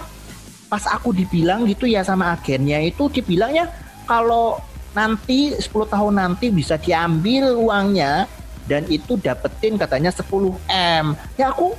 pas 0.72 0.88
aku 0.88 1.12
dibilang 1.12 1.68
gitu 1.68 1.84
ya 1.84 2.00
sama 2.00 2.32
agennya 2.32 2.80
itu 2.80 3.12
dibilangnya 3.12 3.68
kalau 4.08 4.56
nanti 4.96 5.52
10 5.52 5.68
tahun 5.68 6.14
nanti 6.16 6.48
bisa 6.48 6.80
diambil 6.80 7.52
uangnya 7.60 8.24
dan 8.64 8.88
itu 8.88 9.20
dapetin 9.20 9.76
katanya 9.76 10.08
10 10.08 10.24
M. 10.72 11.12
Ya 11.36 11.52
aku 11.52 11.76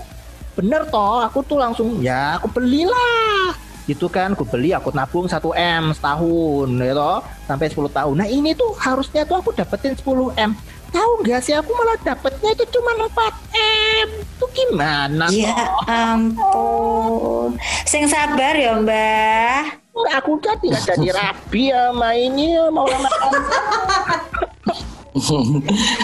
bener 0.53 0.85
toh, 0.93 1.25
aku 1.25 1.41
tuh 1.41 1.57
langsung 1.57 1.97
ya 2.05 2.37
aku 2.37 2.53
belilah. 2.53 3.57
Gitu 3.89 4.05
kan 4.13 4.37
aku 4.37 4.45
beli 4.45 4.77
aku 4.77 4.93
nabung 4.93 5.25
1 5.25 5.41
M 5.57 5.89
setahun 5.89 6.69
gitu 6.69 7.13
sampai 7.49 7.67
10 7.73 7.89
tahun. 7.89 8.13
Nah 8.13 8.29
ini 8.29 8.53
tuh 8.53 8.77
harusnya 8.77 9.25
tuh 9.25 9.41
aku 9.41 9.57
dapetin 9.57 9.97
10 9.97 10.37
M. 10.37 10.53
Tahu 10.93 11.25
nggak 11.25 11.41
sih 11.41 11.57
aku 11.57 11.73
malah 11.73 11.97
dapetnya 12.05 12.53
itu 12.53 12.69
cuma 12.69 12.93
4 12.93 13.09
M 13.57 13.72
itu 14.07 14.45
gimana 14.51 15.25
Ya 15.29 15.53
toh? 15.53 15.85
ampun. 15.87 17.49
Sing 17.83 18.07
sabar 18.07 18.53
ya, 18.55 18.75
Mbah. 18.75 19.79
Nggak, 19.93 20.13
aku 20.19 20.31
jadi 20.41 20.65
nggak 20.73 20.85
jadi 20.89 21.09
rapi 21.13 21.63
sama 21.69 22.09
ini 22.17 22.57
mau 22.73 22.89
lama 22.89 23.09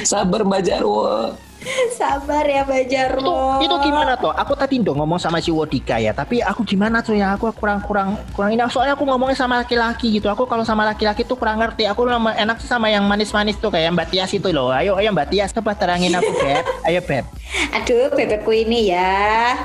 Sabar 0.06 0.46
Mbak 0.46 0.62
Jarwo. 0.62 1.34
Sabar 2.00 2.48
ya 2.48 2.64
Mbak 2.64 2.88
itu 2.88 3.36
itu 3.68 3.76
gimana 3.84 4.16
tuh? 4.16 4.32
Aku 4.32 4.56
tadi 4.56 4.80
dong 4.80 5.00
ngomong 5.00 5.20
sama 5.20 5.44
si 5.44 5.52
Wodika 5.52 6.00
ya, 6.00 6.16
tapi 6.16 6.40
aku 6.40 6.64
gimana 6.64 7.04
tuh 7.04 7.20
ya? 7.20 7.36
Aku 7.36 7.52
kurang 7.52 7.84
kurang 7.84 8.16
kurang 8.32 8.56
ini. 8.56 8.64
Soalnya 8.72 8.96
aku 8.96 9.04
ngomongnya 9.04 9.36
sama 9.36 9.60
laki-laki 9.60 10.20
gitu. 10.20 10.32
Aku 10.32 10.48
kalau 10.48 10.64
sama 10.64 10.88
laki-laki 10.88 11.28
tuh 11.28 11.36
kurang 11.36 11.60
ngerti. 11.60 11.86
Aku 11.92 12.08
enak 12.08 12.58
sih 12.64 12.70
sama 12.70 12.88
yang 12.88 13.04
manis-manis 13.06 13.60
tuh 13.60 13.72
kayak 13.72 13.92
Mbak 13.92 14.08
Tias 14.12 14.32
itu 14.32 14.50
loh. 14.56 14.72
Ayo 14.72 14.96
ayo 14.96 15.12
Mbak 15.12 15.28
Tias 15.36 15.52
coba 15.52 15.76
terangin 15.76 16.16
aku 16.16 16.32
beb. 16.32 16.64
Ayo 16.88 17.00
beb. 17.04 17.26
Aduh, 17.76 18.14
bebekku 18.16 18.52
ini 18.56 18.94
ya. 18.94 19.58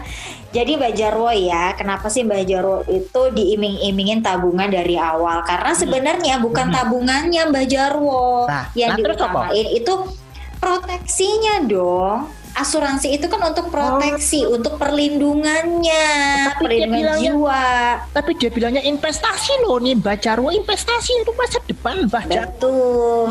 Jadi 0.54 0.78
Mbak 0.78 0.94
Jarwo 0.94 1.34
ya, 1.34 1.74
kenapa 1.74 2.06
sih 2.06 2.22
Mbak 2.22 2.42
Jarwo 2.46 2.86
itu 2.86 3.22
diiming-imingin 3.34 4.22
tabungan 4.22 4.70
dari 4.70 4.94
awal? 4.94 5.42
Karena 5.42 5.74
sebenarnya 5.74 6.38
bukan 6.38 6.70
tabungannya 6.70 7.50
Mbak 7.50 7.66
Jarwo 7.66 8.46
Nah, 8.46 8.70
yang 8.78 8.94
nah, 8.94 8.98
diutamain 9.02 9.66
itu 9.74 9.94
proteksinya 10.64 11.61
dong. 11.68 12.33
Asuransi 12.54 13.18
itu 13.18 13.26
kan 13.26 13.42
untuk 13.50 13.66
proteksi, 13.66 14.47
untuk 14.47 14.78
perlindungannya, 14.78 16.06
Tapi 16.54 16.62
dia 16.71 16.87
perlindungan 16.87 17.18
bilangnya- 17.18 17.35
jiwa. 17.35 17.66
Tapi 18.14 18.30
dia 18.38 18.50
bilangnya 18.54 18.83
investasi 18.87 19.66
loh 19.66 19.83
nih 19.83 19.99
Mbak 19.99 20.16
Jarwo 20.23 20.54
investasi 20.54 21.18
untuk 21.18 21.35
masa 21.35 21.59
depan 21.66 22.06
Mbak 22.06 22.25
Jarwo. 22.30 22.47
Betul, 22.47 23.26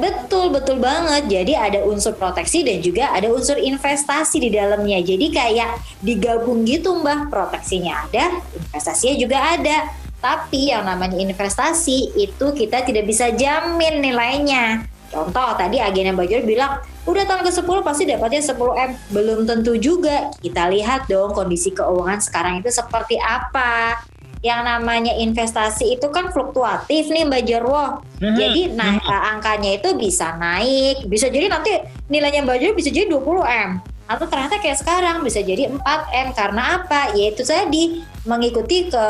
betul, 0.00 0.44
betul 0.56 0.76
banget. 0.80 1.28
Jadi 1.28 1.52
ada 1.52 1.84
unsur 1.84 2.16
proteksi 2.16 2.64
dan 2.64 2.80
juga 2.80 3.12
ada 3.12 3.28
unsur 3.28 3.60
investasi 3.60 4.40
di 4.40 4.48
dalamnya. 4.48 5.04
Jadi 5.04 5.28
kayak 5.28 6.00
digabung 6.00 6.64
gitu 6.64 6.96
mbah, 6.96 7.28
proteksinya 7.28 8.08
ada, 8.08 8.40
investasinya 8.56 9.14
juga 9.20 9.38
ada. 9.52 9.92
Tapi 10.16 10.72
yang 10.72 10.88
namanya 10.88 11.20
investasi 11.20 12.16
itu 12.16 12.46
kita 12.56 12.88
tidak 12.88 13.04
bisa 13.04 13.28
jamin 13.36 14.00
nilainya. 14.00 14.88
Contoh 15.12 15.52
tadi 15.60 15.76
agen 15.76 16.16
Mbak 16.16 16.26
Jor 16.26 16.42
bilang 16.48 16.80
udah 17.04 17.24
tahun 17.28 17.44
ke-10 17.44 17.78
pasti 17.84 18.02
dapatnya 18.08 18.40
10M. 18.40 18.90
Belum 19.12 19.44
tentu 19.44 19.76
juga. 19.76 20.32
Kita 20.40 20.72
lihat 20.72 21.04
dong 21.04 21.36
kondisi 21.36 21.76
keuangan 21.76 22.24
sekarang 22.24 22.64
itu 22.64 22.72
seperti 22.72 23.20
apa 23.20 24.00
yang 24.42 24.66
namanya 24.66 25.14
investasi 25.14 26.00
itu 26.00 26.10
kan 26.10 26.34
fluktuatif 26.34 27.12
nih 27.12 27.28
Mbak 27.28 27.42
Jarwo. 27.46 28.02
Mhm. 28.18 28.36
Jadi 28.40 28.62
nah 28.72 28.96
eh, 28.98 29.22
angkanya 29.36 29.78
itu 29.78 29.94
bisa 29.94 30.34
naik, 30.40 31.06
bisa 31.06 31.28
jadi 31.28 31.52
nanti 31.52 31.76
nilainya 32.08 32.42
Mbak 32.48 32.56
Jarwo 32.58 32.74
bisa 32.74 32.90
jadi 32.90 33.06
20M. 33.12 33.84
Atau 34.12 34.28
ternyata 34.28 34.60
kayak 34.60 34.76
sekarang 34.76 35.24
bisa 35.24 35.40
jadi 35.40 35.72
4M 35.72 36.36
karena 36.36 36.84
apa? 36.84 37.16
Yaitu 37.16 37.48
tadi 37.48 38.04
mengikuti 38.28 38.92
ke 38.92 39.06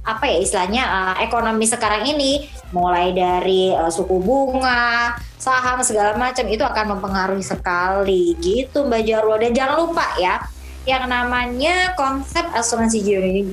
apa 0.00 0.24
ya 0.24 0.40
istilahnya 0.40 0.82
eh, 0.88 1.28
ekonomi 1.28 1.68
sekarang 1.68 2.08
ini 2.08 2.48
mulai 2.72 3.12
dari 3.12 3.76
eh, 3.76 3.92
suku 3.92 4.16
bunga, 4.16 5.20
saham 5.36 5.84
segala 5.84 6.16
macam 6.16 6.48
itu 6.48 6.64
akan 6.64 6.96
mempengaruhi 6.96 7.44
sekali 7.44 8.40
gitu 8.40 8.88
Mbak 8.88 9.02
Jarwo 9.04 9.36
dan 9.36 9.52
jangan 9.52 9.76
lupa 9.84 10.16
ya 10.16 10.40
yang 10.88 11.04
namanya 11.04 11.92
konsep 12.00 12.48
asuransi 12.56 13.04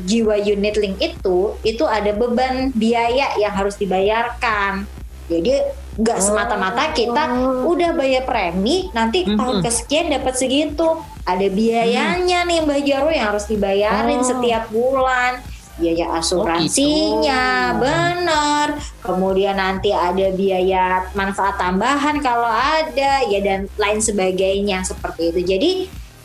jiwa 0.07 0.39
unit 0.39 0.79
link 0.79 0.95
itu 1.03 1.59
itu 1.67 1.83
ada 1.83 2.15
beban 2.15 2.71
biaya 2.71 3.35
yang 3.35 3.51
harus 3.51 3.75
dibayarkan. 3.75 4.87
Jadi 5.27 5.59
nggak 5.95 6.19
semata-mata 6.19 6.91
kita 6.91 7.23
udah 7.63 7.95
bayar 7.95 8.27
premi 8.27 8.91
nanti 8.91 9.23
tahun 9.23 9.63
kesekian 9.63 10.11
dapat 10.11 10.35
segitu. 10.35 10.99
Ada 11.25 11.47
biayanya 11.49 12.45
nih 12.45 12.61
Mbak 12.67 12.81
Jarwo 12.85 13.09
yang 13.09 13.33
harus 13.33 13.49
dibayarin 13.49 14.21
Oh. 14.21 14.27
setiap 14.27 14.69
bulan. 14.69 15.41
Biaya 15.75 16.07
asuransinya, 16.15 17.75
gitu. 17.75 17.79
benar. 17.83 18.67
Kemudian 19.03 19.59
nanti 19.59 19.91
ada 19.91 20.31
biaya 20.31 21.03
manfaat 21.11 21.59
tambahan 21.59 22.23
kalau 22.23 22.47
ada, 22.47 23.27
ya 23.27 23.39
dan 23.43 23.67
lain 23.75 23.99
sebagainya 23.99 24.87
seperti 24.87 25.35
itu. 25.35 25.41
Jadi 25.43 25.71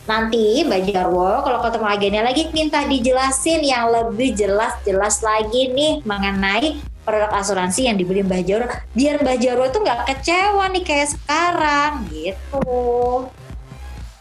nanti 0.07 0.63
Mbak 0.63 0.81
Jarwo 0.87 1.43
kalau 1.43 1.59
ketemu 1.67 1.87
agennya 1.87 2.23
lagi 2.23 2.43
minta 2.55 2.79
dijelasin 2.87 3.59
yang 3.59 3.91
lebih 3.91 4.33
jelas-jelas 4.39 5.19
lagi 5.19 5.71
nih 5.71 5.99
mengenai 6.07 6.90
produk 7.01 7.31
asuransi 7.33 7.89
yang 7.89 7.97
dibeli 7.97 8.21
Mbak 8.21 8.41
Jarwo 8.45 8.67
biar 8.93 9.21
Mbak 9.21 9.37
Jarwo 9.41 9.65
tuh 9.73 9.81
nggak 9.81 9.99
kecewa 10.07 10.65
nih 10.69 10.83
kayak 10.85 11.09
sekarang 11.17 11.91
gitu. 12.13 12.61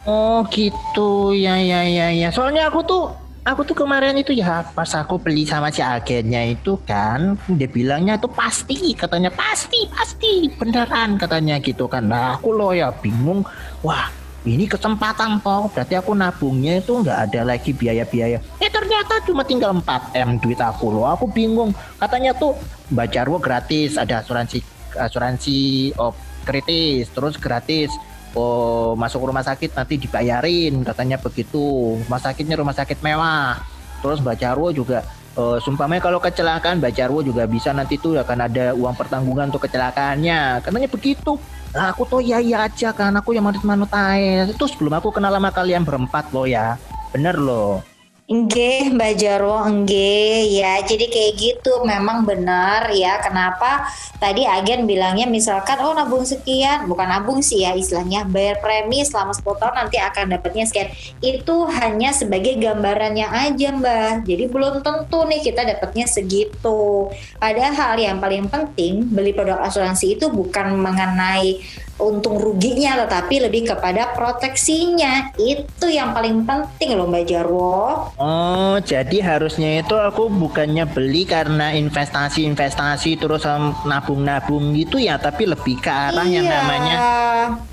Oh 0.09 0.41
gitu 0.49 1.37
ya 1.37 1.61
ya 1.61 1.85
ya 1.85 2.09
ya. 2.09 2.29
Soalnya 2.33 2.73
aku 2.73 2.81
tuh 2.89 3.13
aku 3.45 3.65
tuh 3.69 3.77
kemarin 3.85 4.17
itu 4.17 4.33
ya 4.33 4.65
pas 4.73 4.89
aku 4.97 5.21
beli 5.21 5.45
sama 5.45 5.69
si 5.69 5.85
agennya 5.85 6.57
itu 6.57 6.81
kan 6.89 7.37
dia 7.53 7.69
bilangnya 7.69 8.17
itu 8.17 8.29
pasti 8.29 8.97
katanya 8.97 9.29
pasti 9.33 9.89
pasti 9.93 10.49
beneran 10.57 11.21
katanya 11.21 11.61
gitu 11.61 11.85
kan. 11.85 12.09
Nah 12.09 12.41
aku 12.41 12.57
loh 12.57 12.73
ya 12.73 12.89
bingung. 12.97 13.45
Wah 13.85 14.20
ini 14.49 14.65
kesempatan 14.65 15.37
toh 15.45 15.69
berarti 15.69 16.01
aku 16.01 16.17
nabungnya 16.17 16.81
itu 16.81 16.97
nggak 16.97 17.19
ada 17.29 17.41
lagi 17.45 17.77
biaya-biaya. 17.77 18.41
Eh 18.57 18.71
ternyata 18.73 19.21
cuma 19.29 19.45
tinggal 19.45 19.77
4 19.77 20.17
m 20.17 20.41
duit 20.41 20.57
aku 20.57 20.89
loh. 20.89 21.05
Aku 21.13 21.29
bingung. 21.29 21.77
Katanya 22.01 22.33
tuh 22.33 22.57
Mbak 22.89 23.09
Jarwo 23.13 23.37
gratis 23.37 24.01
ada 24.01 24.25
asuransi 24.25 24.65
asuransi 24.97 25.93
oh, 26.01 26.17
kritis 26.49 27.13
terus 27.13 27.37
gratis. 27.37 27.93
Oh 28.33 28.97
masuk 28.97 29.29
rumah 29.29 29.45
sakit 29.45 29.77
nanti 29.77 30.01
dibayarin. 30.01 30.73
Katanya 30.89 31.21
begitu. 31.21 32.01
Rumah 32.09 32.21
sakitnya 32.25 32.57
rumah 32.57 32.73
sakit 32.73 33.05
mewah. 33.05 33.61
Terus 34.01 34.25
Mbak 34.25 34.37
Jarwo 34.41 34.73
juga 34.73 35.05
eh, 35.37 35.59
sumpahnya 35.61 36.01
kalau 36.01 36.17
kecelakaan 36.17 36.81
Mbak 36.81 36.97
Jarwo 36.97 37.21
juga 37.21 37.45
bisa. 37.45 37.77
Nanti 37.77 38.01
tuh 38.01 38.17
akan 38.17 38.49
ada 38.49 38.73
uang 38.73 38.97
pertanggungan 38.97 39.53
untuk 39.53 39.69
kecelakaannya. 39.69 40.65
Katanya 40.65 40.89
begitu 40.89 41.37
nah, 41.75 41.93
aku 41.93 42.03
tuh 42.07 42.21
ya 42.23 42.39
iya 42.39 42.67
aja 42.67 42.91
kan. 42.95 43.13
Aku 43.19 43.35
yang 43.35 43.47
manut-manut 43.47 43.91
aja 43.93 44.49
itu 44.49 44.65
sebelum 44.71 44.97
aku 44.97 45.11
kenal 45.15 45.35
sama 45.35 45.51
kalian 45.51 45.83
berempat 45.83 46.31
loh 46.31 46.47
ya. 46.47 46.79
Bener 47.11 47.35
loh 47.35 47.90
Enggak, 48.31 48.95
Mbak 48.95 49.13
Jarwo, 49.19 49.59
enggak 49.67 50.47
ya. 50.55 50.79
Jadi 50.87 51.11
kayak 51.11 51.33
gitu, 51.35 51.83
memang 51.83 52.23
benar 52.23 52.87
ya. 52.95 53.19
Kenapa 53.19 53.91
tadi 54.23 54.47
agen 54.47 54.87
bilangnya 54.87 55.27
misalkan 55.27 55.83
oh 55.83 55.91
nabung 55.91 56.23
sekian, 56.23 56.87
bukan 56.87 57.11
nabung 57.11 57.43
sih 57.43 57.67
ya 57.67 57.75
istilahnya, 57.75 58.23
bayar 58.31 58.63
premi 58.63 59.03
selama 59.03 59.35
10 59.35 59.43
tahun 59.59 59.75
nanti 59.83 59.99
akan 59.99 60.25
dapatnya 60.39 60.63
sekian. 60.71 60.95
Itu 61.19 61.67
hanya 61.75 62.15
sebagai 62.15 62.55
gambarannya 62.55 63.27
aja, 63.27 63.75
Mbak. 63.75 64.23
Jadi 64.23 64.45
belum 64.47 64.87
tentu 64.87 65.27
nih 65.27 65.43
kita 65.43 65.67
dapatnya 65.67 66.07
segitu. 66.07 67.11
Padahal 67.35 67.99
yang 67.99 68.23
paling 68.23 68.47
penting 68.47 69.11
beli 69.11 69.35
produk 69.35 69.59
asuransi 69.59 70.15
itu 70.15 70.31
bukan 70.31 70.79
mengenai 70.79 71.59
untung 72.01 72.41
ruginya 72.41 73.05
tetapi 73.05 73.47
lebih 73.47 73.71
kepada 73.71 74.13
proteksinya. 74.17 75.31
Itu 75.37 75.87
yang 75.87 76.17
paling 76.17 76.43
penting 76.45 76.97
loh 76.97 77.07
Mbak 77.07 77.25
Jarwo. 77.29 78.11
Oh, 78.17 78.77
jadi 78.81 79.21
harusnya 79.21 79.85
itu 79.85 79.95
aku 79.95 80.27
bukannya 80.29 80.89
beli 80.89 81.25
karena 81.25 81.71
investasi-investasi 81.77 83.17
terus 83.17 83.45
nabung-nabung 83.85 84.73
gitu 84.75 84.97
ya, 84.97 85.21
tapi 85.21 85.45
lebih 85.45 85.79
ke 85.79 85.91
arah 85.91 86.27
yang 86.27 86.41
Iya. 86.41 86.57
namanya 86.57 86.97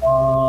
oh, 0.03 0.47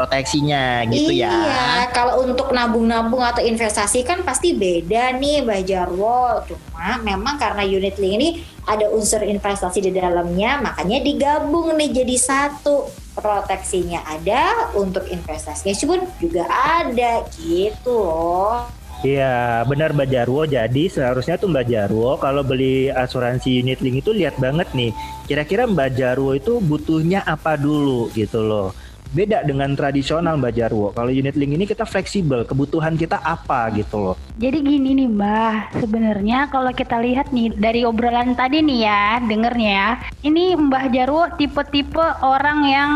proteksinya 0.00 0.88
gitu 0.88 1.12
iya, 1.12 1.28
ya. 1.28 1.68
kalau 1.92 2.24
untuk 2.24 2.56
nabung-nabung 2.56 3.20
atau 3.20 3.44
investasi 3.44 4.00
kan 4.00 4.24
pasti 4.24 4.56
beda 4.56 5.12
nih 5.20 5.44
Mbak 5.44 5.60
Jarwo. 5.68 6.40
Cuma 6.48 6.96
memang 7.04 7.36
karena 7.36 7.60
unit 7.68 8.00
link 8.00 8.16
ini 8.16 8.28
ada 8.64 8.88
unsur 8.96 9.20
investasi 9.20 9.84
di 9.84 9.92
dalamnya, 9.92 10.56
makanya 10.64 11.04
digabung 11.04 11.76
nih 11.76 11.92
jadi 11.92 12.16
satu. 12.16 12.88
Proteksinya 13.10 14.00
ada, 14.08 14.72
untuk 14.72 15.04
investasinya 15.04 15.76
pun 15.84 16.00
juga 16.16 16.48
ada 16.48 17.20
gitu 17.36 17.92
loh. 17.92 18.64
Iya, 19.04 19.64
benar 19.68 19.92
Mbak 19.92 20.08
Jarwo. 20.08 20.48
Jadi 20.48 20.88
seharusnya 20.88 21.36
tuh 21.36 21.52
Mbak 21.52 21.66
Jarwo 21.68 22.16
kalau 22.16 22.40
beli 22.40 22.88
asuransi 22.88 23.60
unit 23.60 23.84
link 23.84 24.00
itu 24.00 24.16
lihat 24.16 24.40
banget 24.40 24.72
nih. 24.72 24.96
Kira-kira 25.28 25.68
Mbak 25.68 25.90
Jarwo 25.96 26.32
itu 26.32 26.60
butuhnya 26.64 27.24
apa 27.24 27.60
dulu 27.60 28.08
gitu 28.16 28.40
loh. 28.40 28.72
Beda 29.10 29.42
dengan 29.42 29.74
tradisional 29.74 30.38
Mbak 30.38 30.52
Jarwo. 30.54 30.94
Kalau 30.94 31.10
unit 31.10 31.34
link 31.34 31.58
ini 31.58 31.66
kita 31.66 31.82
fleksibel, 31.82 32.46
kebutuhan 32.46 32.94
kita 32.94 33.18
apa 33.18 33.66
gitu 33.74 33.98
loh. 33.98 34.16
Jadi 34.38 34.62
gini 34.62 34.94
nih 34.94 35.10
Mbah, 35.10 35.74
sebenarnya 35.82 36.46
kalau 36.46 36.70
kita 36.70 37.02
lihat 37.02 37.34
nih 37.34 37.50
dari 37.58 37.82
obrolan 37.82 38.38
tadi 38.38 38.62
nih 38.62 38.86
ya, 38.86 39.18
dengernya 39.26 39.70
ya. 39.74 39.88
Ini 40.22 40.54
Mbah 40.54 40.94
Jarwo 40.94 41.26
tipe-tipe 41.34 42.06
orang 42.22 42.58
yang 42.70 42.90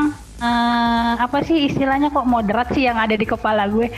eh, 0.44 1.12
apa 1.24 1.38
sih 1.40 1.72
istilahnya 1.72 2.12
kok 2.12 2.28
moderat 2.28 2.68
sih 2.76 2.84
yang 2.84 3.00
ada 3.00 3.16
di 3.16 3.24
kepala 3.24 3.64
gue. 3.68 3.88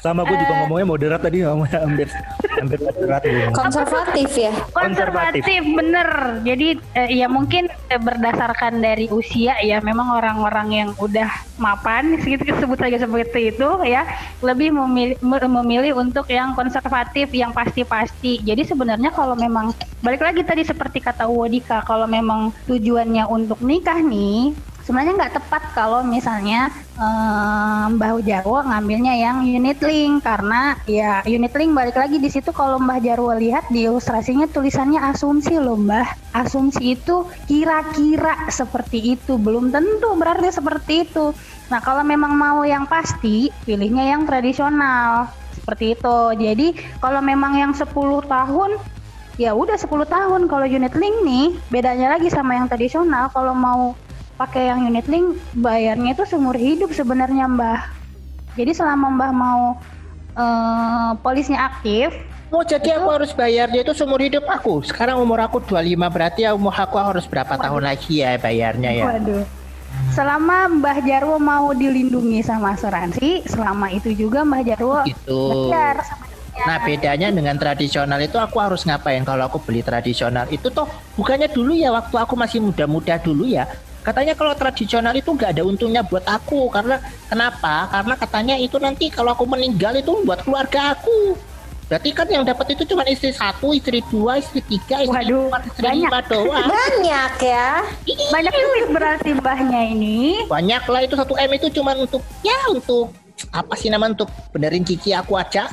Sama 0.00 0.22
gue 0.22 0.36
juga 0.38 0.54
ngomongnya 0.64 0.86
moderat 0.86 1.20
tadi 1.22 1.42
ngomongnya 1.42 1.82
hampir 1.82 2.08
hampir 2.56 2.78
moderat 2.78 3.22
gue. 3.26 3.50
Konservatif 3.52 4.30
ya. 4.38 4.52
Konservatif. 4.70 5.42
Konservatif 5.42 5.62
bener. 5.74 6.08
Jadi 6.46 6.68
eh, 6.94 7.10
ya 7.18 7.26
mungkin 7.26 7.66
eh, 7.90 8.00
berdasarkan 8.00 8.78
dari 8.78 9.10
usia 9.10 9.58
ya 9.62 9.82
memang 9.82 10.14
orang-orang 10.14 10.68
yang 10.70 10.90
udah 11.02 11.28
mapan 11.56 12.20
segitu 12.20 12.52
sebut 12.60 12.76
saja 12.76 13.00
seperti 13.00 13.56
itu 13.56 13.68
ya 13.88 14.04
lebih 14.44 14.76
memilih, 14.76 15.16
memilih 15.24 15.92
untuk 15.96 16.28
yang 16.28 16.52
konservatif 16.52 17.32
yang 17.32 17.50
pasti-pasti. 17.50 18.44
Jadi 18.44 18.62
sebenarnya 18.62 19.10
kalau 19.10 19.34
memang 19.34 19.72
balik 20.04 20.22
lagi 20.22 20.44
tadi 20.44 20.62
seperti 20.62 21.00
kata 21.00 21.26
Wodika 21.26 21.82
kalau 21.82 22.04
memang 22.04 22.52
tujuannya 22.68 23.24
untuk 23.26 23.58
nikah 23.64 23.98
nih 23.98 24.52
sebenarnya 24.86 25.18
nggak 25.18 25.34
tepat 25.42 25.62
kalau 25.74 26.06
misalnya 26.06 26.70
eh, 26.94 27.84
Mbah 27.90 28.22
Jarwo 28.22 28.62
ngambilnya 28.62 29.18
yang 29.18 29.42
unit 29.42 29.82
link 29.82 30.22
karena 30.22 30.78
ya 30.86 31.26
unit 31.26 31.50
link 31.58 31.74
balik 31.74 31.98
lagi 31.98 32.22
di 32.22 32.30
situ 32.30 32.54
kalau 32.54 32.78
Mbah 32.78 33.02
Jarwo 33.02 33.34
lihat 33.34 33.66
di 33.68 33.90
ilustrasinya 33.90 34.46
tulisannya 34.46 35.02
asumsi 35.02 35.58
loh 35.58 35.74
Mbah. 35.74 36.06
Asumsi 36.38 36.94
itu 36.94 37.26
kira-kira 37.50 38.46
seperti 38.46 39.18
itu, 39.18 39.34
belum 39.40 39.74
tentu 39.74 40.14
berarti 40.14 40.54
seperti 40.54 41.08
itu. 41.08 41.34
Nah, 41.72 41.80
kalau 41.80 42.06
memang 42.06 42.36
mau 42.36 42.62
yang 42.62 42.84
pasti, 42.86 43.50
pilihnya 43.64 44.14
yang 44.14 44.28
tradisional. 44.28 45.32
Seperti 45.56 45.96
itu. 45.96 46.18
Jadi, 46.36 46.76
kalau 47.00 47.24
memang 47.24 47.56
yang 47.56 47.72
10 47.72 47.88
tahun 48.28 48.70
ya 49.36 49.52
udah 49.52 49.76
10 49.76 49.88
tahun 50.08 50.40
kalau 50.48 50.64
unit 50.64 50.96
link 50.96 51.16
nih 51.20 51.52
bedanya 51.68 52.16
lagi 52.16 52.32
sama 52.32 52.56
yang 52.56 52.72
tradisional 52.72 53.28
kalau 53.28 53.52
mau 53.52 53.92
pakai 54.36 54.68
yang 54.68 54.84
unit 54.84 55.08
link 55.08 55.40
bayarnya 55.56 56.12
itu 56.12 56.24
seumur 56.28 56.56
hidup 56.56 56.92
sebenarnya 56.92 57.48
Mbah 57.48 57.88
jadi 58.56 58.72
selama 58.72 59.08
Mbah 59.16 59.32
mau 59.32 59.60
eh, 60.36 61.10
polisnya 61.20 61.72
aktif 61.72 62.12
Oh 62.46 62.62
jadi 62.62 62.94
aku 63.02 63.10
harus 63.10 63.34
bayar 63.34 63.66
dia 63.74 63.82
itu 63.82 63.90
seumur 63.90 64.22
hidup 64.22 64.46
aku. 64.46 64.78
Sekarang 64.86 65.18
umur 65.18 65.42
aku 65.42 65.58
25 65.58 65.98
berarti 65.98 66.46
ya 66.46 66.54
umur 66.54 66.70
aku 66.70 66.94
harus 66.94 67.26
berapa 67.26 67.58
tahun 67.58 67.82
lagi 67.82 68.22
ya 68.22 68.38
bayarnya 68.38 69.02
ya. 69.02 69.04
waduh 69.04 69.42
selama 70.14 70.70
Mbah 70.78 70.98
Jarwo 71.02 71.36
mau 71.42 71.74
dilindungi 71.74 72.46
sama 72.46 72.78
asuransi 72.78 73.44
selama 73.50 73.90
itu 73.90 74.14
juga 74.14 74.46
Mbah 74.46 74.62
Jarwo 74.62 75.02
Gitu. 75.04 75.40
bayar 75.74 75.98
sebenarnya 76.06 76.24
Nah 76.56 76.78
bedanya 76.80 77.28
dengan 77.28 77.56
tradisional 77.60 78.16
itu 78.22 78.40
aku 78.40 78.56
harus 78.56 78.88
ngapain 78.88 79.20
kalau 79.28 79.44
aku 79.44 79.60
beli 79.60 79.84
tradisional 79.84 80.48
itu 80.48 80.72
toh 80.72 80.88
bukannya 81.12 81.52
dulu 81.52 81.76
ya 81.76 81.92
waktu 81.92 82.16
aku 82.16 82.32
masih 82.32 82.64
muda-muda 82.64 83.20
dulu 83.20 83.44
ya 83.44 83.68
katanya 84.06 84.38
kalau 84.38 84.54
tradisional 84.54 85.10
itu 85.18 85.34
nggak 85.34 85.58
ada 85.58 85.66
untungnya 85.66 86.06
buat 86.06 86.22
aku. 86.22 86.70
Karena 86.70 87.02
kenapa? 87.26 87.90
Karena 87.90 88.14
katanya 88.14 88.54
itu 88.54 88.78
nanti 88.78 89.10
kalau 89.10 89.34
aku 89.34 89.42
meninggal 89.50 89.98
itu 89.98 90.22
buat 90.22 90.46
keluarga 90.46 90.94
aku. 90.94 91.34
Berarti 91.86 92.10
kan 92.10 92.26
yang 92.26 92.42
dapat 92.42 92.74
itu 92.74 92.82
cuma 92.82 93.06
istri 93.06 93.30
satu 93.30 93.70
istri 93.70 94.02
dua 94.10 94.42
istri 94.42 94.58
tiga 94.66 95.06
istri 95.06 95.30
Waduh, 95.30 95.46
empat 95.50 95.62
istri 95.70 95.86
banyak. 95.86 96.10
lima 96.10 96.18
doang. 96.26 96.66
Banyak 96.74 97.32
ya. 97.46 97.70
banyak 98.34 98.54
duit 98.58 98.86
berarti 98.90 99.30
Mbahnya 99.38 99.80
ini. 99.94 100.42
Banyak 100.50 100.82
lah 100.82 101.00
itu 101.06 101.14
satu 101.14 101.38
m 101.38 101.50
itu 101.54 101.70
cuma 101.70 101.94
untuk 101.94 102.26
ya 102.42 102.58
untuk 102.74 103.14
apa 103.54 103.78
sih 103.78 103.86
nama 103.86 104.10
untuk 104.10 104.26
benerin 104.50 104.82
gigi 104.82 105.14
aku 105.14 105.38
aja. 105.38 105.70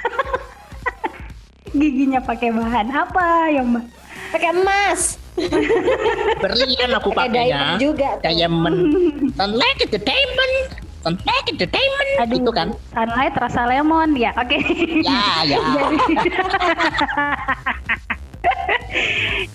Giginya 1.76 2.24
pakai 2.24 2.48
bahan 2.48 2.88
apa 2.88 3.52
ya 3.52 3.60
Mbah? 3.60 3.84
Pakai 4.32 4.48
emas. 4.48 5.20
berlian 6.42 6.90
aku 6.94 7.10
Pakai 7.10 7.50
pakainya 7.50 7.76
juga 7.76 8.18
tuh. 8.18 8.30
diamond 8.30 8.78
sunlight 9.38 9.78
the 9.90 9.98
diamond 9.98 10.54
sunlight 11.02 11.46
the 11.58 11.66
diamond 11.68 12.10
Aduh, 12.22 12.38
itu 12.38 12.50
kan 12.54 12.68
sunlight 12.94 13.34
rasa 13.34 13.66
lemon 13.66 14.14
ya. 14.14 14.30
Oke. 14.38 14.56
ya 15.02 15.42
ya 15.44 15.58
Jadi 16.04 16.16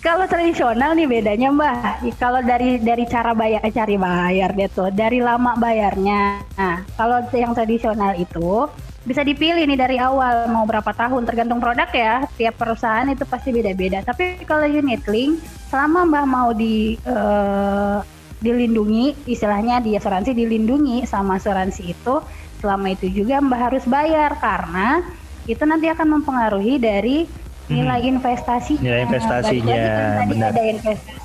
kalau 0.04 0.26
tradisional 0.28 0.92
nih 0.94 1.08
bedanya 1.08 1.50
Mbah. 1.50 2.04
Kalau 2.20 2.42
dari 2.44 2.78
dari 2.82 3.06
cara 3.08 3.32
bayar 3.34 3.62
eh, 3.64 3.74
cari 3.74 3.96
bayar 3.96 4.52
dia 4.54 4.68
tuh, 4.68 4.90
dari 4.92 5.20
lama 5.24 5.56
bayarnya. 5.56 6.44
Nah, 6.58 6.84
kalau 6.98 7.24
yang 7.32 7.54
tradisional 7.54 8.14
itu 8.16 8.68
bisa 9.08 9.24
dipilih 9.24 9.64
nih 9.64 9.80
dari 9.80 9.98
awal 10.00 10.52
mau 10.52 10.68
berapa 10.68 10.92
tahun 10.92 11.24
tergantung 11.24 11.64
produk 11.64 11.88
ya. 11.92 12.16
Tiap 12.36 12.56
perusahaan 12.60 13.08
itu 13.08 13.24
pasti 13.24 13.56
beda-beda. 13.56 14.04
Tapi 14.04 14.44
kalau 14.44 14.68
unit 14.68 15.04
link 15.08 15.40
selama 15.72 16.04
Mbah 16.08 16.26
mau 16.28 16.50
di 16.52 17.00
eh, 17.00 17.98
dilindungi, 18.40 19.28
istilahnya 19.28 19.84
di 19.84 19.96
asuransi 19.96 20.32
dilindungi 20.32 21.04
sama 21.04 21.40
asuransi 21.40 21.92
itu, 21.92 22.24
selama 22.64 22.96
itu 22.96 23.08
juga 23.12 23.40
Mbak 23.44 23.60
harus 23.60 23.84
bayar 23.88 24.36
karena 24.40 25.04
itu 25.48 25.64
nanti 25.66 25.88
akan 25.90 26.20
mempengaruhi 26.20 26.76
dari 26.80 27.18
nilai 27.70 28.02
investasinya. 28.04 28.84
Nilai 28.84 29.02
investasinya, 29.06 29.84
kan 29.86 30.28
benar. 30.28 30.50
ada 30.52 30.64
investasi. 30.66 31.18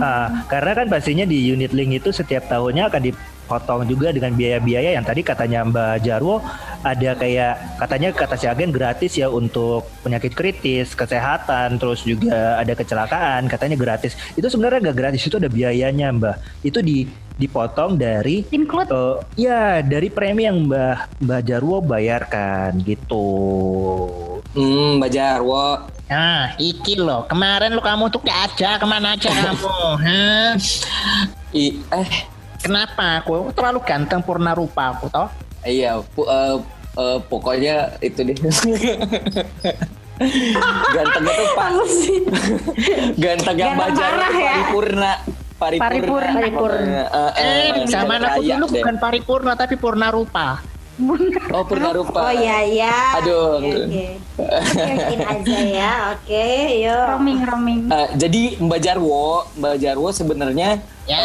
Ah, 0.00 0.44
karena 0.44 0.72
kan 0.76 0.86
pastinya 0.92 1.24
di 1.24 1.40
unit 1.48 1.72
link 1.72 2.04
itu 2.04 2.12
setiap 2.12 2.44
tahunnya 2.52 2.92
akan 2.92 3.00
dipotong 3.00 3.82
juga 3.88 4.12
dengan 4.12 4.36
biaya-biaya 4.36 4.92
yang 4.92 5.04
tadi 5.04 5.24
katanya 5.24 5.64
Mbak 5.64 6.04
Jarwo 6.04 6.44
ada 6.84 7.16
kayak 7.16 7.80
katanya 7.80 8.12
kata 8.12 8.36
si 8.36 8.44
agen 8.44 8.68
gratis 8.68 9.16
ya 9.16 9.26
untuk 9.26 9.88
penyakit 10.04 10.36
kritis, 10.36 10.92
kesehatan, 10.92 11.80
terus 11.80 12.04
juga 12.04 12.60
ada 12.60 12.76
kecelakaan 12.76 13.48
katanya 13.48 13.74
gratis. 13.74 14.12
Itu 14.36 14.46
sebenarnya 14.46 14.92
nggak 14.92 14.98
gratis 15.00 15.24
itu 15.24 15.40
ada 15.40 15.48
biayanya 15.48 16.12
Mbak. 16.12 16.36
Itu 16.60 16.84
di 16.84 17.08
dipotong 17.34 17.98
dari 17.98 18.46
Include 18.54 18.94
eh, 18.94 19.14
ya 19.34 19.82
dari 19.82 20.06
premi 20.06 20.46
yang 20.46 20.70
Mbak 20.70 21.24
Mbak 21.24 21.40
Jarwo 21.42 21.82
bayarkan 21.82 22.78
gitu. 22.84 23.26
Hmm, 24.54 25.02
Mbak 25.02 25.10
Jarwo. 25.10 25.66
nah 26.04 26.52
iki 26.60 27.00
loh 27.00 27.24
kemarin 27.24 27.72
lo 27.72 27.80
kamu 27.80 28.12
tuh 28.12 28.20
gak 28.20 28.52
aja 28.52 28.76
ke 28.76 28.84
mana 28.84 29.16
aja 29.16 29.32
kamu 29.40 29.72
Hah? 30.04 30.52
I, 31.50 31.80
eh, 31.80 32.08
kenapa 32.60 33.24
aku 33.24 33.50
terlalu 33.56 33.80
ganteng 33.82 34.20
purna 34.20 34.52
rupa 34.52 34.92
aku 34.92 35.08
toh 35.08 35.32
iya, 35.64 35.96
pu- 36.12 36.28
eh, 36.28 36.60
eh, 36.94 37.18
pokoknya 37.26 37.74
itu 38.00 38.20
deh. 38.22 38.36
Gantengnya 40.94 41.32
tuh 41.34 41.48
Pak. 41.58 41.68
Ganteng 43.18 43.56
yang 43.58 43.74
Ganteng 43.74 43.94
tuh 43.94 44.38
ya. 44.38 44.52
paripurna. 44.54 45.12
Paripurna. 45.54 45.88
Paripurna. 45.90 46.32
Paripurna. 46.38 47.02
Eh, 47.14 47.30
eh, 47.34 47.54
eh 47.74 47.86
zaman 47.86 48.20
aku 48.22 48.40
dulu 48.42 48.64
deh. 48.66 48.74
bukan 48.78 48.94
paripurna 48.98 49.52
tapi 49.54 49.74
purna 49.74 50.08
rupa 50.10 50.62
Oh, 51.50 51.66
purna 51.66 51.90
rupa. 51.90 52.30
Oh 52.30 52.30
iya 52.30 52.62
iya. 52.62 53.18
Aduh. 53.18 53.58
Oke, 53.58 54.14
oke. 54.38 54.46
Yakin 54.78 55.20
aja 55.26 55.58
ya. 55.66 55.92
Oke, 56.14 56.46
yuk. 56.86 57.02
roaming 57.10 57.40
roaming. 57.42 57.80
Eh, 57.90 58.08
jadi 58.14 58.42
Mbak 58.62 58.78
Jarwo, 58.78 59.42
Mbak 59.58 59.74
Jarwo 59.82 60.08
sebenarnya 60.14 60.78
Ya. 61.10 61.18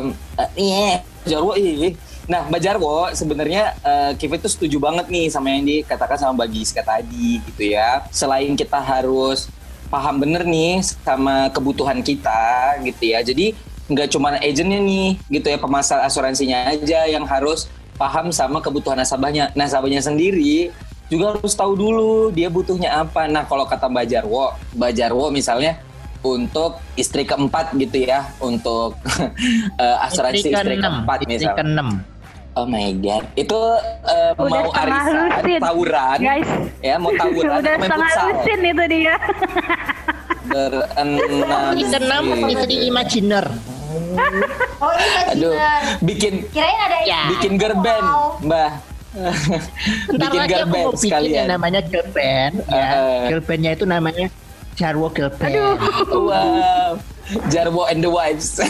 em, 0.00 0.16
eh, 0.40 0.48
iya, 0.56 1.04
Jarwo 1.28 1.52
ih. 1.52 1.92
Nah, 2.30 2.46
Mbak 2.46 2.62
Jarwo 2.62 3.10
sebenarnya 3.10 3.74
eh, 3.82 4.12
kita 4.14 4.38
itu 4.38 4.46
setuju 4.46 4.78
banget 4.78 5.10
nih 5.10 5.26
sama 5.34 5.50
yang 5.50 5.66
dikatakan 5.66 6.14
sama 6.14 6.38
Mbak 6.38 6.48
Giska 6.54 6.82
tadi 6.86 7.42
gitu 7.42 7.74
ya. 7.74 8.06
Selain 8.14 8.54
kita 8.54 8.78
harus 8.78 9.50
paham 9.90 10.22
bener 10.22 10.46
nih 10.46 10.78
sama 11.02 11.50
kebutuhan 11.50 11.98
kita 12.06 12.78
gitu 12.86 13.02
ya. 13.10 13.26
Jadi 13.26 13.58
nggak 13.90 14.14
cuma 14.14 14.38
agentnya 14.38 14.78
nih 14.78 15.18
gitu 15.26 15.50
ya 15.50 15.58
pemasar 15.58 16.06
asuransinya 16.06 16.70
aja 16.70 17.10
yang 17.10 17.26
harus 17.26 17.66
paham 17.98 18.30
sama 18.30 18.62
kebutuhan 18.62 19.02
nasabahnya. 19.02 19.50
Nasabahnya 19.58 19.98
sendiri 19.98 20.70
juga 21.10 21.34
harus 21.34 21.58
tahu 21.58 21.74
dulu 21.74 22.30
dia 22.30 22.46
butuhnya 22.46 22.94
apa. 23.02 23.26
Nah 23.26 23.42
kalau 23.42 23.66
kata 23.66 23.90
Mbak 23.90 24.06
Jarwo, 24.06 24.54
Mbak 24.78 24.92
Jarwo 24.94 25.34
misalnya 25.34 25.82
untuk 26.22 26.78
istri 26.94 27.26
keempat 27.26 27.74
gitu 27.74 28.06
ya, 28.06 28.30
untuk 28.38 28.94
eh, 29.82 29.96
asuransi 30.06 30.46
istri, 30.46 30.78
keenam, 30.78 31.02
keempat 31.02 31.18
istri 31.26 31.34
misalnya. 31.34 31.58
keenam. 31.58 31.88
Oh 32.60 32.66
my 32.66 32.92
god, 32.94 33.24
itu 33.34 33.56
Udah 34.36 34.36
mau 34.36 34.68
arisan, 34.70 35.16
lusin, 35.32 35.60
tawuran, 35.60 36.18
guys. 36.20 36.50
ya 36.78 36.94
mau 36.96 37.08
tawuran, 37.14 37.56
Udah 37.56 37.72
main 37.72 37.88
setengah 37.88 38.10
futsal. 38.10 38.26
lusin 38.28 38.58
itu 38.62 38.84
dia. 38.86 39.14
Berenam. 40.44 41.72
Istri 41.72 41.88
keenam 41.96 42.24
istri 42.46 42.76
imajiner 42.84 43.46
Oh 44.76 44.92
ini 44.92 45.20
Aduh, 45.30 45.52
bikin 46.02 46.34
Kirain 46.50 46.80
ada 46.82 46.98
Ya. 47.02 47.32
bikin 47.32 47.56
gerben, 47.56 48.02
Mbah. 48.42 48.70
Ntar 50.10 50.28
bikin 50.28 50.42
gerben 50.46 50.84
sekalian. 50.94 51.34
yang 51.38 51.48
namanya 51.50 51.80
girl 51.82 52.04
band 52.12 52.54
ya. 52.66 52.90
Girl 53.26 53.40
bandnya 53.40 53.72
itu 53.72 53.84
namanya 53.84 54.26
Jarwo 54.76 55.08
Girl 55.08 55.32
Band. 55.32 55.54
Wow, 56.08 56.96
Jarwo 57.48 57.84
and 57.86 58.00
the 58.00 58.08
Wives. 58.08 58.56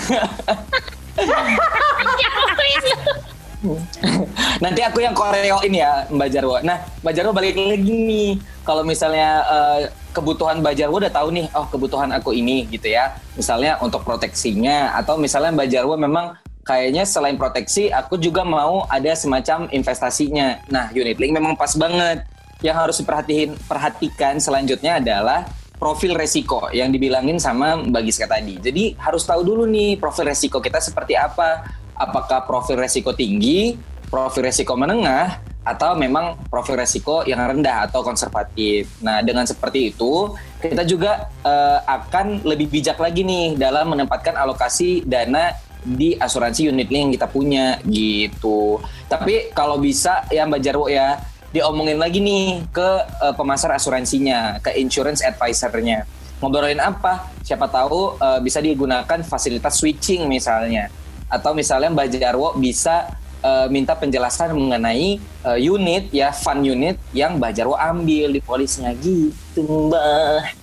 Nanti 4.61 4.81
aku 4.81 5.05
yang 5.05 5.13
koreoin 5.13 5.73
ya 5.73 6.09
Mbak 6.09 6.29
Jarwo. 6.33 6.57
Nah 6.65 6.81
Mbak 7.05 7.13
Jarwo 7.13 7.33
balik 7.37 7.57
lagi 7.57 7.93
nih. 7.93 8.31
Kalau 8.65 8.83
misalnya 8.85 9.45
eh, 9.45 9.81
kebutuhan 10.17 10.65
Mbak 10.65 10.75
Jarwo 10.77 10.97
udah 10.97 11.13
tahu 11.13 11.29
nih, 11.35 11.47
oh 11.53 11.67
kebutuhan 11.69 12.11
aku 12.17 12.33
ini 12.33 12.65
gitu 12.73 12.89
ya. 12.89 13.17
Misalnya 13.37 13.77
untuk 13.85 14.05
proteksinya 14.05 14.97
atau 14.97 15.21
misalnya 15.21 15.53
Mbak 15.53 15.69
Jarwo 15.69 15.95
memang 16.01 16.37
kayaknya 16.65 17.05
selain 17.05 17.37
proteksi 17.37 17.93
aku 17.93 18.17
juga 18.17 18.45
mau 18.45 18.85
ada 18.89 19.13
semacam 19.13 19.69
investasinya. 19.73 20.65
Nah 20.73 20.89
unit 20.97 21.21
link 21.21 21.33
memang 21.37 21.57
pas 21.57 21.73
banget. 21.77 22.25
Yang 22.61 22.77
harus 22.77 22.97
diperhatiin 23.01 23.57
perhatikan 23.65 24.37
selanjutnya 24.37 25.01
adalah 25.01 25.49
profil 25.81 26.13
resiko 26.13 26.69
yang 26.77 26.93
dibilangin 26.93 27.41
sama 27.41 27.81
Mbak 27.81 28.03
Giska 28.05 28.29
tadi. 28.29 28.61
Jadi 28.61 28.93
harus 29.01 29.25
tahu 29.25 29.41
dulu 29.41 29.65
nih 29.65 29.97
profil 29.97 30.29
resiko 30.29 30.61
kita 30.61 30.77
seperti 30.77 31.17
apa. 31.17 31.80
Apakah 32.01 32.49
profil 32.49 32.81
resiko 32.81 33.13
tinggi, 33.13 33.77
profil 34.09 34.49
resiko 34.49 34.73
menengah, 34.73 35.45
atau 35.61 35.93
memang 35.93 36.41
profil 36.49 36.81
resiko 36.81 37.21
yang 37.29 37.37
rendah 37.45 37.85
atau 37.85 38.01
konservatif. 38.01 38.89
Nah, 39.05 39.21
dengan 39.21 39.45
seperti 39.45 39.93
itu, 39.93 40.33
kita 40.57 40.89
juga 40.89 41.29
eh, 41.45 41.79
akan 41.85 42.49
lebih 42.49 42.73
bijak 42.73 42.97
lagi 42.97 43.21
nih 43.21 43.61
dalam 43.61 43.93
menempatkan 43.93 44.41
alokasi 44.41 45.05
dana 45.05 45.53
di 45.85 46.17
asuransi 46.17 46.69
unit 46.69 46.89
link 46.93 47.01
yang 47.09 47.13
kita 47.17 47.29
punya 47.29 47.65
gitu. 47.89 48.81
Tapi 49.09 49.53
kalau 49.57 49.81
bisa 49.81 50.29
ya 50.29 50.45
Mbak 50.45 50.61
Jarwo 50.61 50.87
ya 50.89 51.21
diomongin 51.51 51.99
lagi 51.99 52.23
nih 52.23 52.63
ke 52.71 52.89
uh, 53.21 53.35
pemasar 53.35 53.75
asuransinya, 53.75 54.63
ke 54.63 54.77
insurance 54.79 55.25
advisornya. 55.25 56.07
Ngobrolin 56.41 56.79
apa? 56.79 57.33
Siapa 57.43 57.67
tahu 57.69 58.17
uh, 58.17 58.39
bisa 58.41 58.63
digunakan 58.63 59.21
fasilitas 59.27 59.77
switching 59.81 60.31
misalnya. 60.31 60.89
Atau 61.31 61.55
misalnya 61.55 61.95
Mbak 61.95 62.19
Jarwo 62.19 62.59
bisa 62.59 63.15
uh, 63.47 63.67
minta 63.71 63.95
penjelasan 63.95 64.53
mengenai 64.53 65.23
uh, 65.47 65.57
unit 65.57 66.11
ya 66.11 66.35
fund 66.35 66.67
unit 66.67 66.99
yang 67.15 67.39
Mbak 67.39 67.53
Jarwo 67.55 67.79
ambil 67.79 68.35
di 68.35 68.41
polisnya. 68.43 68.93
Gitu 68.99 69.63
Mbak. 69.63 70.59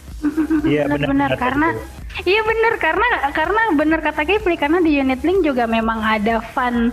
Iya 0.66 0.90
benar 0.90 1.32
karena 1.38 1.78
Iya 2.26 2.42
benar. 2.42 2.74
Karena 2.82 3.08
karena 3.36 3.62
benar 3.78 4.00
kata 4.02 4.26
Kipli 4.26 4.58
karena 4.58 4.82
di 4.82 4.98
unit 4.98 5.22
link 5.22 5.46
juga 5.46 5.70
memang 5.70 6.02
ada 6.02 6.42
fun 6.42 6.90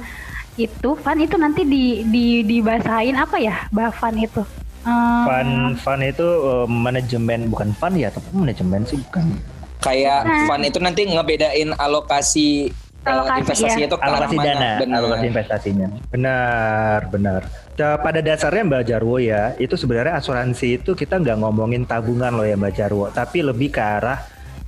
itu. 0.61 0.91
Fun 1.01 1.19
itu 1.23 1.37
nanti 1.41 1.65
di 1.65 2.05
di 2.05 2.45
dibasahin 2.45 3.17
apa 3.17 3.41
ya 3.41 3.65
bah 3.73 3.89
fun 3.95 4.17
itu? 4.21 4.45
Um, 4.85 5.25
fun 5.25 5.49
fun 5.81 6.01
itu 6.05 6.27
uh, 6.45 6.69
manajemen. 6.69 7.49
Bukan 7.49 7.73
fun 7.79 7.97
ya 7.97 8.13
tapi 8.13 8.29
manajemen 8.37 8.85
sih 8.85 9.01
bukan. 9.09 9.33
Kayak 9.81 10.29
nah. 10.29 10.45
fun 10.49 10.61
itu 10.65 10.79
nanti 10.81 11.09
ngebedain 11.09 11.73
alokasi 11.77 12.69
alokasi 13.05 13.41
investasi 13.45 13.81
ya. 13.81 13.87
itu 13.87 13.97
alokasi 14.01 14.37
mana? 14.37 14.47
dana 14.49 14.71
benar. 14.81 14.97
alokasi 14.99 15.25
investasinya 15.29 15.89
benar 16.11 16.99
benar 17.13 17.41
pada 17.77 18.21
dasarnya 18.25 18.63
Mbak 18.65 18.83
Jarwo 18.89 19.17
ya 19.21 19.53
itu 19.61 19.75
sebenarnya 19.77 20.17
asuransi 20.19 20.83
itu 20.83 20.97
kita 20.97 21.21
nggak 21.21 21.39
ngomongin 21.45 21.85
tabungan 21.85 22.33
loh 22.33 22.47
ya 22.47 22.57
Mbak 22.57 22.73
Jarwo 22.75 23.07
tapi 23.13 23.45
lebih 23.45 23.75
ke 23.75 23.83
arah 23.83 24.19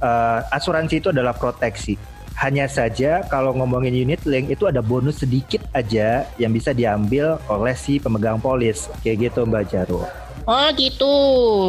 uh, 0.02 0.40
asuransi 0.52 1.00
itu 1.00 1.08
adalah 1.10 1.32
proteksi 1.32 1.96
hanya 2.36 2.68
saja 2.68 3.24
kalau 3.32 3.56
ngomongin 3.56 3.96
unit 3.96 4.20
link 4.28 4.52
itu 4.52 4.68
ada 4.68 4.84
bonus 4.84 5.24
sedikit 5.24 5.64
aja 5.72 6.28
yang 6.36 6.52
bisa 6.52 6.76
diambil 6.76 7.40
oleh 7.48 7.72
si 7.72 7.96
pemegang 7.96 8.36
polis 8.36 8.92
kayak 9.00 9.32
gitu 9.32 9.48
Mbak 9.48 9.64
Jarwo 9.72 10.04
Oh 10.46 10.70
gitu. 10.78 11.14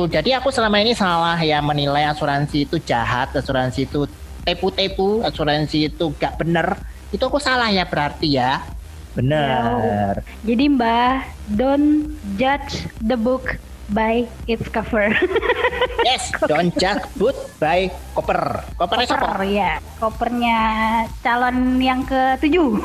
Jadi 0.06 0.38
aku 0.38 0.54
selama 0.54 0.78
ini 0.78 0.94
salah 0.94 1.34
ya 1.42 1.58
menilai 1.66 2.06
asuransi 2.14 2.70
itu 2.70 2.78
jahat, 2.86 3.34
asuransi 3.34 3.90
itu 3.90 4.06
tepu-tepu, 4.48 5.28
asuransi 5.28 5.92
itu 5.92 6.16
gak 6.16 6.40
bener. 6.40 6.80
Itu 7.12 7.28
aku 7.28 7.36
salah 7.44 7.68
ya 7.68 7.84
berarti 7.84 8.40
ya. 8.40 8.64
Benar. 9.12 10.24
Ya, 10.24 10.48
jadi 10.48 10.64
Mbah, 10.72 11.28
don't 11.60 12.16
judge 12.40 12.88
the 13.04 13.20
book 13.20 13.60
by 13.92 14.28
its 14.48 14.68
cover. 14.68 15.12
yes, 16.08 16.32
don't 16.48 16.76
judge 16.76 17.04
book 17.16 17.36
by 17.60 17.88
cover. 18.16 18.64
Cover, 18.76 18.98
cover 19.08 19.40
ya. 19.48 19.80
Covernya 19.98 20.60
calon 21.24 21.80
yang 21.80 22.04
ketujuh. 22.04 22.78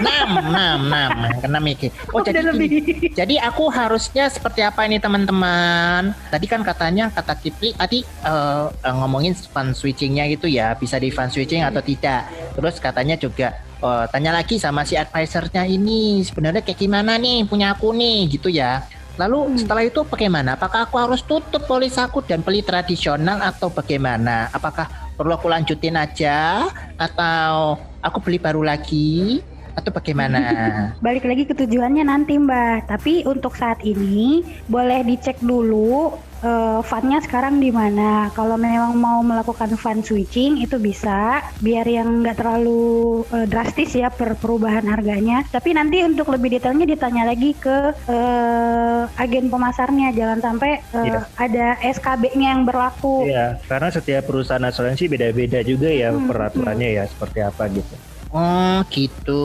enam, 0.00 0.28
enam, 0.50 0.78
enam, 0.90 1.12
kena 1.38 1.58
mikir. 1.60 1.92
Oh, 2.10 2.24
jadi 2.24 2.42
lebih. 2.42 3.12
Jadi 3.12 3.36
aku 3.38 3.68
harusnya 3.68 4.28
seperti 4.32 4.64
apa 4.64 4.84
ini 4.88 4.98
teman-teman? 4.98 6.16
Tadi 6.32 6.46
kan 6.48 6.64
katanya 6.64 7.12
kata 7.12 7.36
Kipli 7.38 7.76
tadi 7.76 8.02
uh, 8.24 8.72
ngomongin 8.82 9.36
fun 9.36 9.76
switchingnya 9.76 10.26
gitu 10.32 10.48
ya, 10.48 10.74
bisa 10.74 10.96
di 10.96 11.12
fun 11.12 11.28
switching 11.28 11.62
atau 11.62 11.84
tidak. 11.84 12.26
Terus 12.56 12.80
katanya 12.80 13.14
juga 13.20 13.56
uh, 13.84 14.04
tanya 14.08 14.32
lagi 14.32 14.56
sama 14.56 14.82
si 14.88 14.96
advisernya 14.96 15.68
ini 15.68 16.24
sebenarnya 16.24 16.64
kayak 16.64 16.80
gimana 16.80 17.20
nih 17.20 17.44
punya 17.44 17.76
aku 17.76 17.92
nih 17.92 18.26
gitu 18.32 18.48
ya. 18.48 18.84
Lalu 19.16 19.56
setelah 19.56 19.82
itu 19.84 20.04
bagaimana? 20.04 20.60
Apakah 20.60 20.84
aku 20.84 20.96
harus 21.00 21.24
tutup 21.24 21.64
polis 21.64 21.96
aku 21.96 22.20
dan 22.20 22.44
beli 22.44 22.60
tradisional 22.60 23.40
atau 23.40 23.72
bagaimana? 23.72 24.52
Apakah 24.52 24.88
perlu 25.16 25.32
aku 25.32 25.48
lanjutin 25.48 25.96
aja 25.96 26.68
atau 27.00 27.80
aku 28.04 28.18
beli 28.20 28.36
baru 28.36 28.60
lagi? 28.60 29.40
atau 29.76 29.92
bagaimana? 29.92 30.40
Balik 31.04 31.28
lagi 31.28 31.44
ke 31.44 31.52
tujuannya 31.52 32.08
nanti 32.08 32.40
Mbak. 32.40 32.88
Tapi 32.88 33.28
untuk 33.28 33.52
saat 33.52 33.84
ini 33.84 34.40
boleh 34.72 35.04
dicek 35.04 35.36
dulu 35.44 36.16
uh, 36.42 36.80
fundnya 36.84 37.22
sekarang 37.22 37.62
di 37.62 37.70
mana. 37.70 38.28
Kalau 38.34 38.58
memang 38.58 38.96
mau 38.96 39.20
melakukan 39.24 39.76
fund 39.78 40.04
switching 40.04 40.60
itu 40.60 40.76
bisa, 40.76 41.40
biar 41.62 41.86
yang 41.86 42.24
nggak 42.24 42.40
terlalu 42.40 43.22
uh, 43.32 43.46
drastis 43.48 43.94
ya 43.96 44.12
per 44.12 44.36
perubahan 44.36 44.84
harganya. 44.88 45.46
Tapi 45.48 45.72
nanti 45.76 46.02
untuk 46.02 46.28
lebih 46.32 46.58
detailnya 46.58 46.84
ditanya 46.84 47.28
lagi 47.28 47.56
ke 47.56 47.94
uh, 48.08 49.02
agen 49.16 49.48
pemasarnya, 49.48 50.12
jangan 50.12 50.40
sampai 50.42 50.82
uh, 50.92 51.04
yeah. 51.04 51.24
ada 51.38 51.66
SKB-nya 51.80 52.58
yang 52.58 52.64
berlaku. 52.66 53.28
Iya, 53.28 53.62
karena 53.70 53.88
setiap 53.92 54.28
perusahaan 54.28 54.64
asuransi 54.64 55.08
beda-beda 55.08 55.62
juga 55.62 55.88
ya 55.88 56.12
hmm, 56.12 56.28
peraturannya 56.28 56.88
hmm. 56.90 56.98
ya 56.98 57.04
seperti 57.06 57.38
apa 57.44 57.64
gitu. 57.72 57.96
Oh 58.36 58.82
gitu. 58.92 59.42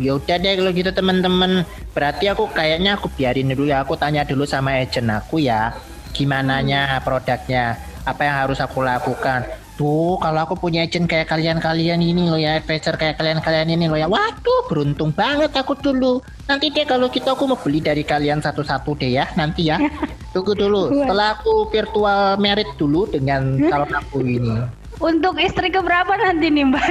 Ya 0.00 0.16
udah 0.16 0.36
deh 0.40 0.52
kalau 0.56 0.72
gitu 0.72 0.90
teman-teman. 0.90 1.62
Berarti 1.92 2.26
aku 2.26 2.48
kayaknya 2.50 2.96
aku 2.96 3.12
biarin 3.12 3.52
dulu 3.52 3.68
ya. 3.70 3.84
Aku 3.84 3.94
tanya 3.94 4.26
dulu 4.26 4.48
sama 4.48 4.80
agent 4.80 5.06
aku 5.12 5.38
ya. 5.38 5.76
Gimana 6.10 6.60
nya 6.60 6.98
produknya? 7.02 7.78
Apa 8.04 8.26
yang 8.26 8.36
harus 8.46 8.58
aku 8.58 8.82
lakukan? 8.82 9.46
Tuh, 9.80 10.20
kalau 10.20 10.44
aku 10.44 10.60
punya 10.60 10.84
agent 10.84 11.08
kayak 11.08 11.32
kalian-kalian 11.32 12.04
ini 12.04 12.28
loh 12.28 12.36
ya, 12.36 12.60
advisor 12.60 13.00
kayak 13.00 13.16
kalian-kalian 13.16 13.80
ini 13.80 13.88
loh 13.88 13.96
ya. 13.96 14.12
Waduh, 14.12 14.68
beruntung 14.68 15.08
banget 15.08 15.56
aku 15.56 15.72
dulu. 15.72 16.20
Nanti 16.44 16.68
deh 16.68 16.84
kalau 16.84 17.08
kita 17.08 17.32
gitu 17.32 17.40
aku 17.40 17.42
mau 17.48 17.56
beli 17.56 17.80
dari 17.80 18.04
kalian 18.04 18.44
satu-satu 18.44 18.92
deh 19.00 19.16
ya, 19.16 19.24
nanti 19.40 19.72
ya. 19.72 19.80
Tunggu 20.36 20.52
dulu. 20.52 20.92
Setelah 20.92 21.40
aku 21.40 21.72
virtual 21.72 22.36
merit 22.36 22.68
dulu 22.76 23.08
dengan 23.08 23.56
calon 23.56 23.92
aku 23.96 24.20
ini. 24.20 24.52
Untuk 25.00 25.40
istri 25.40 25.72
keberapa 25.72 26.12
nanti 26.12 26.52
nih 26.52 26.64
Mbak? 26.68 26.84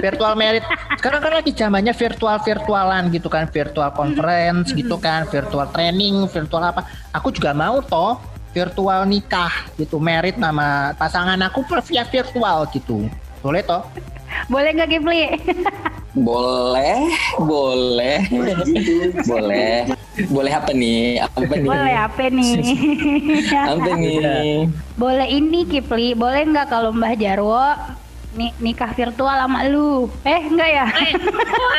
Virtual 0.00 0.32
merit. 0.32 0.64
Sekarang 0.96 1.20
kan 1.20 1.32
lagi 1.36 1.52
zamannya 1.52 1.92
virtual-virtualan 1.92 3.12
gitu 3.12 3.28
kan, 3.28 3.44
virtual 3.52 3.92
conference 3.92 4.72
gitu 4.72 4.96
kan, 4.96 5.28
virtual 5.28 5.68
training, 5.76 6.24
virtual 6.32 6.64
apa. 6.64 6.88
Aku 7.12 7.28
juga 7.28 7.52
mau 7.52 7.84
toh 7.84 8.16
virtual 8.54 9.02
nikah 9.04 9.50
gitu, 9.74 9.98
merit 9.98 10.38
nama 10.38 10.94
pasangan 10.94 11.36
aku 11.42 11.66
via 11.90 12.06
virtual 12.06 12.70
gitu. 12.70 13.10
Boleh 13.42 13.60
toh? 13.66 13.82
Boleh 14.46 14.70
nggak 14.72 14.88
Kipli? 14.94 15.34
boleh, 16.14 17.10
boleh, 17.42 18.18
boleh, 19.26 19.74
boleh 20.30 20.52
apa 20.54 20.70
nih? 20.70 21.18
Apa 21.26 21.54
nih? 21.58 21.66
Boleh 21.66 21.94
apa 21.98 22.24
nih? 22.30 22.54
apa 23.66 23.90
nih? 23.98 24.70
Boleh 24.94 25.28
ini 25.28 25.66
Kipli, 25.66 26.14
boleh 26.14 26.46
nggak 26.46 26.70
kalau 26.70 26.94
Mbah 26.94 27.18
Jarwo 27.18 27.66
nih 28.34 28.50
nikah 28.62 28.90
virtual 28.94 29.34
sama 29.34 29.66
lu? 29.66 30.10
Eh 30.22 30.40
enggak 30.46 30.70
ya? 30.70 30.86
Eh, 30.86 31.12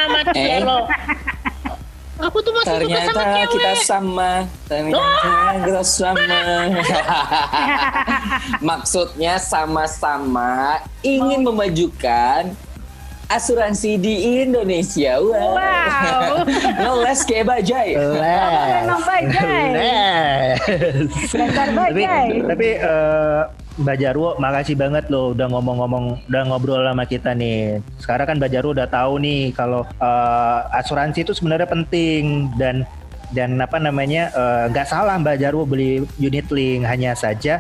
amat 0.06 0.28
eh. 0.36 0.60
Aku 2.16 2.40
tuh 2.40 2.56
masih 2.56 2.80
Ternyata 2.80 3.12
suka 3.12 3.24
sama 3.28 3.44
kita 3.52 3.72
sama. 3.84 4.32
Ternyata 4.72 5.56
kita 5.68 5.84
sama. 5.84 6.44
Maksudnya 8.72 9.36
sama-sama 9.36 10.80
ingin 11.04 11.44
memajukan 11.44 12.56
asuransi 13.28 14.00
di 14.00 14.46
Indonesia. 14.48 15.20
Wow. 15.20 15.60
wow. 15.60 16.32
Ngeles 16.88 17.20
kayak 17.28 17.46
bajai. 17.52 17.90
Les. 18.00 18.86
bajai. 21.76 22.28
Tapi, 22.32 22.48
tapi 22.48 22.70
uh, 22.80 23.44
Mbak 23.76 23.98
Jarwo, 24.00 24.30
makasih 24.40 24.80
banget 24.80 25.12
loh 25.12 25.36
udah 25.36 25.52
ngomong-ngomong, 25.52 26.32
udah 26.32 26.44
ngobrol 26.48 26.80
sama 26.80 27.04
kita 27.04 27.36
nih. 27.36 27.84
Sekarang 28.00 28.26
kan 28.32 28.36
Mbak 28.40 28.52
Jarwo 28.56 28.72
udah 28.72 28.88
tahu 28.88 29.20
nih 29.20 29.52
kalau 29.52 29.84
uh, 30.00 30.60
asuransi 30.80 31.28
itu 31.28 31.36
sebenarnya 31.36 31.68
penting 31.68 32.56
dan 32.56 32.88
dan 33.34 33.58
apa 33.58 33.82
namanya 33.82 34.32
eh, 34.32 34.64
nggak 34.72 34.86
uh, 34.86 34.92
salah 34.96 35.18
Mbak 35.20 35.42
Jarwo 35.42 35.66
beli 35.66 36.06
unit 36.22 36.48
link 36.54 36.86
hanya 36.88 37.18
saja 37.18 37.58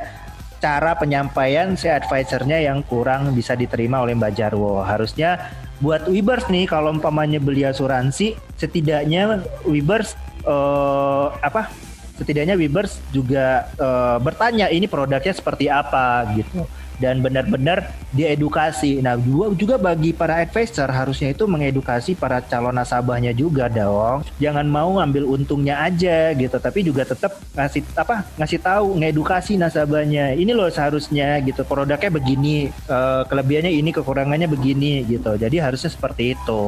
cara 0.62 0.96
penyampaian 0.96 1.76
si 1.76 1.92
advisernya 1.92 2.64
yang 2.64 2.80
kurang 2.86 3.36
bisa 3.36 3.58
diterima 3.58 4.00
oleh 4.00 4.16
Mbak 4.16 4.34
Jarwo. 4.40 4.86
Harusnya 4.86 5.52
buat 5.84 6.08
Webers 6.08 6.48
nih 6.48 6.70
kalau 6.72 6.96
umpamanya 6.96 7.44
beli 7.44 7.68
asuransi 7.68 8.40
setidaknya 8.56 9.44
Webers 9.68 10.16
uh, 10.48 11.36
apa 11.44 11.68
setidaknya 12.16 12.56
Webers 12.56 13.00
juga 13.12 13.70
uh, 13.80 14.18
bertanya 14.20 14.72
ini 14.72 14.88
produknya 14.88 15.36
seperti 15.36 15.68
apa 15.68 16.26
gitu 16.36 16.64
dan 17.00 17.20
benar-benar 17.20 17.92
diedukasi. 18.16 19.04
Nah, 19.04 19.20
juga 19.20 19.52
juga 19.56 19.76
bagi 19.76 20.16
para 20.16 20.40
advisor 20.40 20.88
harusnya 20.88 21.36
itu 21.36 21.44
mengedukasi 21.48 22.16
para 22.16 22.40
calon 22.40 22.76
nasabahnya 22.76 23.36
juga 23.36 23.68
dong. 23.68 24.24
Jangan 24.40 24.66
mau 24.68 25.00
ngambil 25.00 25.28
untungnya 25.28 25.84
aja 25.84 26.32
gitu, 26.36 26.56
tapi 26.56 26.88
juga 26.88 27.04
tetap 27.04 27.36
ngasih 27.56 27.84
apa? 28.00 28.24
ngasih 28.40 28.60
tahu, 28.64 28.88
ngedukasi 29.00 29.60
nasabahnya. 29.60 30.36
Ini 30.36 30.52
loh 30.56 30.72
seharusnya 30.72 31.40
gitu. 31.44 31.68
Produknya 31.68 32.10
begini, 32.12 32.72
uh, 32.88 33.28
kelebihannya 33.28 33.72
ini, 33.76 33.90
kekurangannya 33.92 34.48
begini 34.48 35.04
gitu. 35.04 35.36
Jadi 35.36 35.60
harusnya 35.60 35.92
seperti 35.92 36.36
itu. 36.36 36.64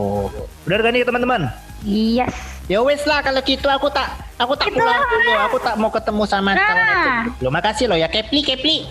Benar 0.67 0.83
kan 0.83 0.91
nih 0.91 1.07
teman-teman? 1.07 1.41
Yes. 1.87 2.56
Ya 2.67 2.83
wes 2.83 2.99
lah 3.07 3.23
kalau 3.23 3.39
gitu 3.47 3.67
aku 3.71 3.87
tak 3.87 4.11
aku 4.35 4.51
tak 4.59 4.67
pulang 4.75 4.99
dulu. 5.07 5.33
Aku 5.47 5.57
tak 5.63 5.75
mau 5.79 5.87
ketemu 5.87 6.23
sama 6.27 6.51
nah. 6.51 6.67
calon 6.67 7.31
Lo 7.39 7.47
makasih 7.47 7.87
loh 7.87 7.95
ya 7.95 8.11
Kepli 8.11 8.43
Kepli. 8.43 8.83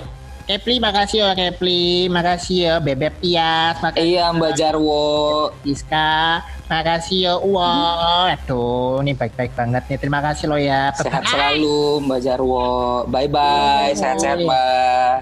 Kepli 0.46 0.78
makasih 0.78 1.26
ya 1.26 1.30
Kepli, 1.34 2.06
makasih 2.06 2.56
ya 2.56 2.74
Bebek 2.78 3.18
Tias, 3.18 3.82
makasih 3.82 4.14
Iya 4.14 4.30
Mbak 4.30 4.52
Jarwo. 4.54 5.50
Iska, 5.66 6.38
makasih 6.70 7.18
ya 7.26 7.34
Wah, 7.42 8.30
aduh, 8.30 9.02
ini 9.02 9.12
baik-baik 9.12 9.58
banget 9.58 9.82
nih. 9.90 9.98
Terima 9.98 10.22
kasih 10.22 10.46
lo 10.46 10.54
ya. 10.54 10.94
Sehat 10.94 11.26
selalu 11.26 11.98
Mbak 12.06 12.20
Jarwo. 12.22 13.02
Bye 13.10 13.26
bye. 13.26 13.90
Sehat-sehat 13.98 14.46
Mbak. 14.46 15.14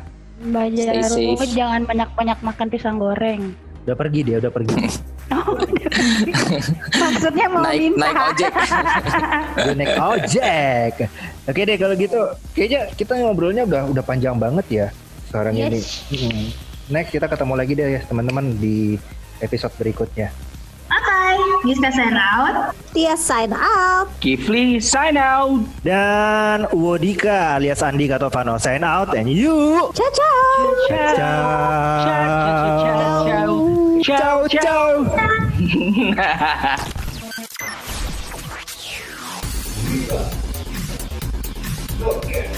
Mbak 0.44 0.66
Jarwo, 0.76 1.40
jangan 1.48 1.82
banyak-banyak 1.88 2.38
makan 2.44 2.66
pisang 2.68 3.00
goreng. 3.00 3.56
Udah 3.84 3.94
pergi 3.94 4.20
dia, 4.22 4.36
udah 4.42 4.48
pergi. 4.48 4.74
Maksudnya 6.94 7.46
mau 7.48 7.62
Naik 7.62 7.80
minta. 7.80 8.00
naik 8.02 8.18
ojek. 8.30 8.52
Naik 9.78 9.94
ojek. 9.98 10.92
Oke 11.44 11.60
deh 11.62 11.76
kalau 11.76 11.94
gitu, 11.94 12.20
kayaknya 12.52 12.80
kita 12.96 13.12
ngobrolnya 13.18 13.62
udah 13.64 13.82
udah 13.86 14.02
panjang 14.02 14.36
banget 14.36 14.66
ya 14.70 14.86
sekarang 15.28 15.52
Yes. 15.54 15.68
ini. 15.68 15.80
Hmm. 16.16 16.44
Next 16.86 17.10
kita 17.10 17.26
ketemu 17.26 17.54
lagi 17.54 17.72
deh 17.74 17.88
ya 17.90 18.00
teman-teman 18.04 18.56
di 18.56 18.96
episode 19.40 19.72
berikutnya. 19.76 20.32
Giska 21.64 21.90
sign 21.92 22.16
out. 22.16 22.74
Tia 22.92 23.16
sign 23.16 23.52
out. 23.56 24.08
Kifli 24.20 24.76
sign 24.82 25.16
out. 25.16 25.64
Dan 25.82 26.68
Wodika 26.76 27.56
alias 27.56 27.80
Andi 27.82 28.04
Katovano 28.08 28.60
sign 28.60 28.84
out 28.84 29.16
and 29.16 29.30
you 29.32 29.80
Ciao 29.96 30.10
ciao. 30.12 30.74
ciao 34.04 34.48
ciao 34.48 34.48
ciao 34.48 35.04
Thank 41.96 42.24
you 42.28 42.42
for 42.42 42.44
listening 42.44 42.52
to 42.52 42.53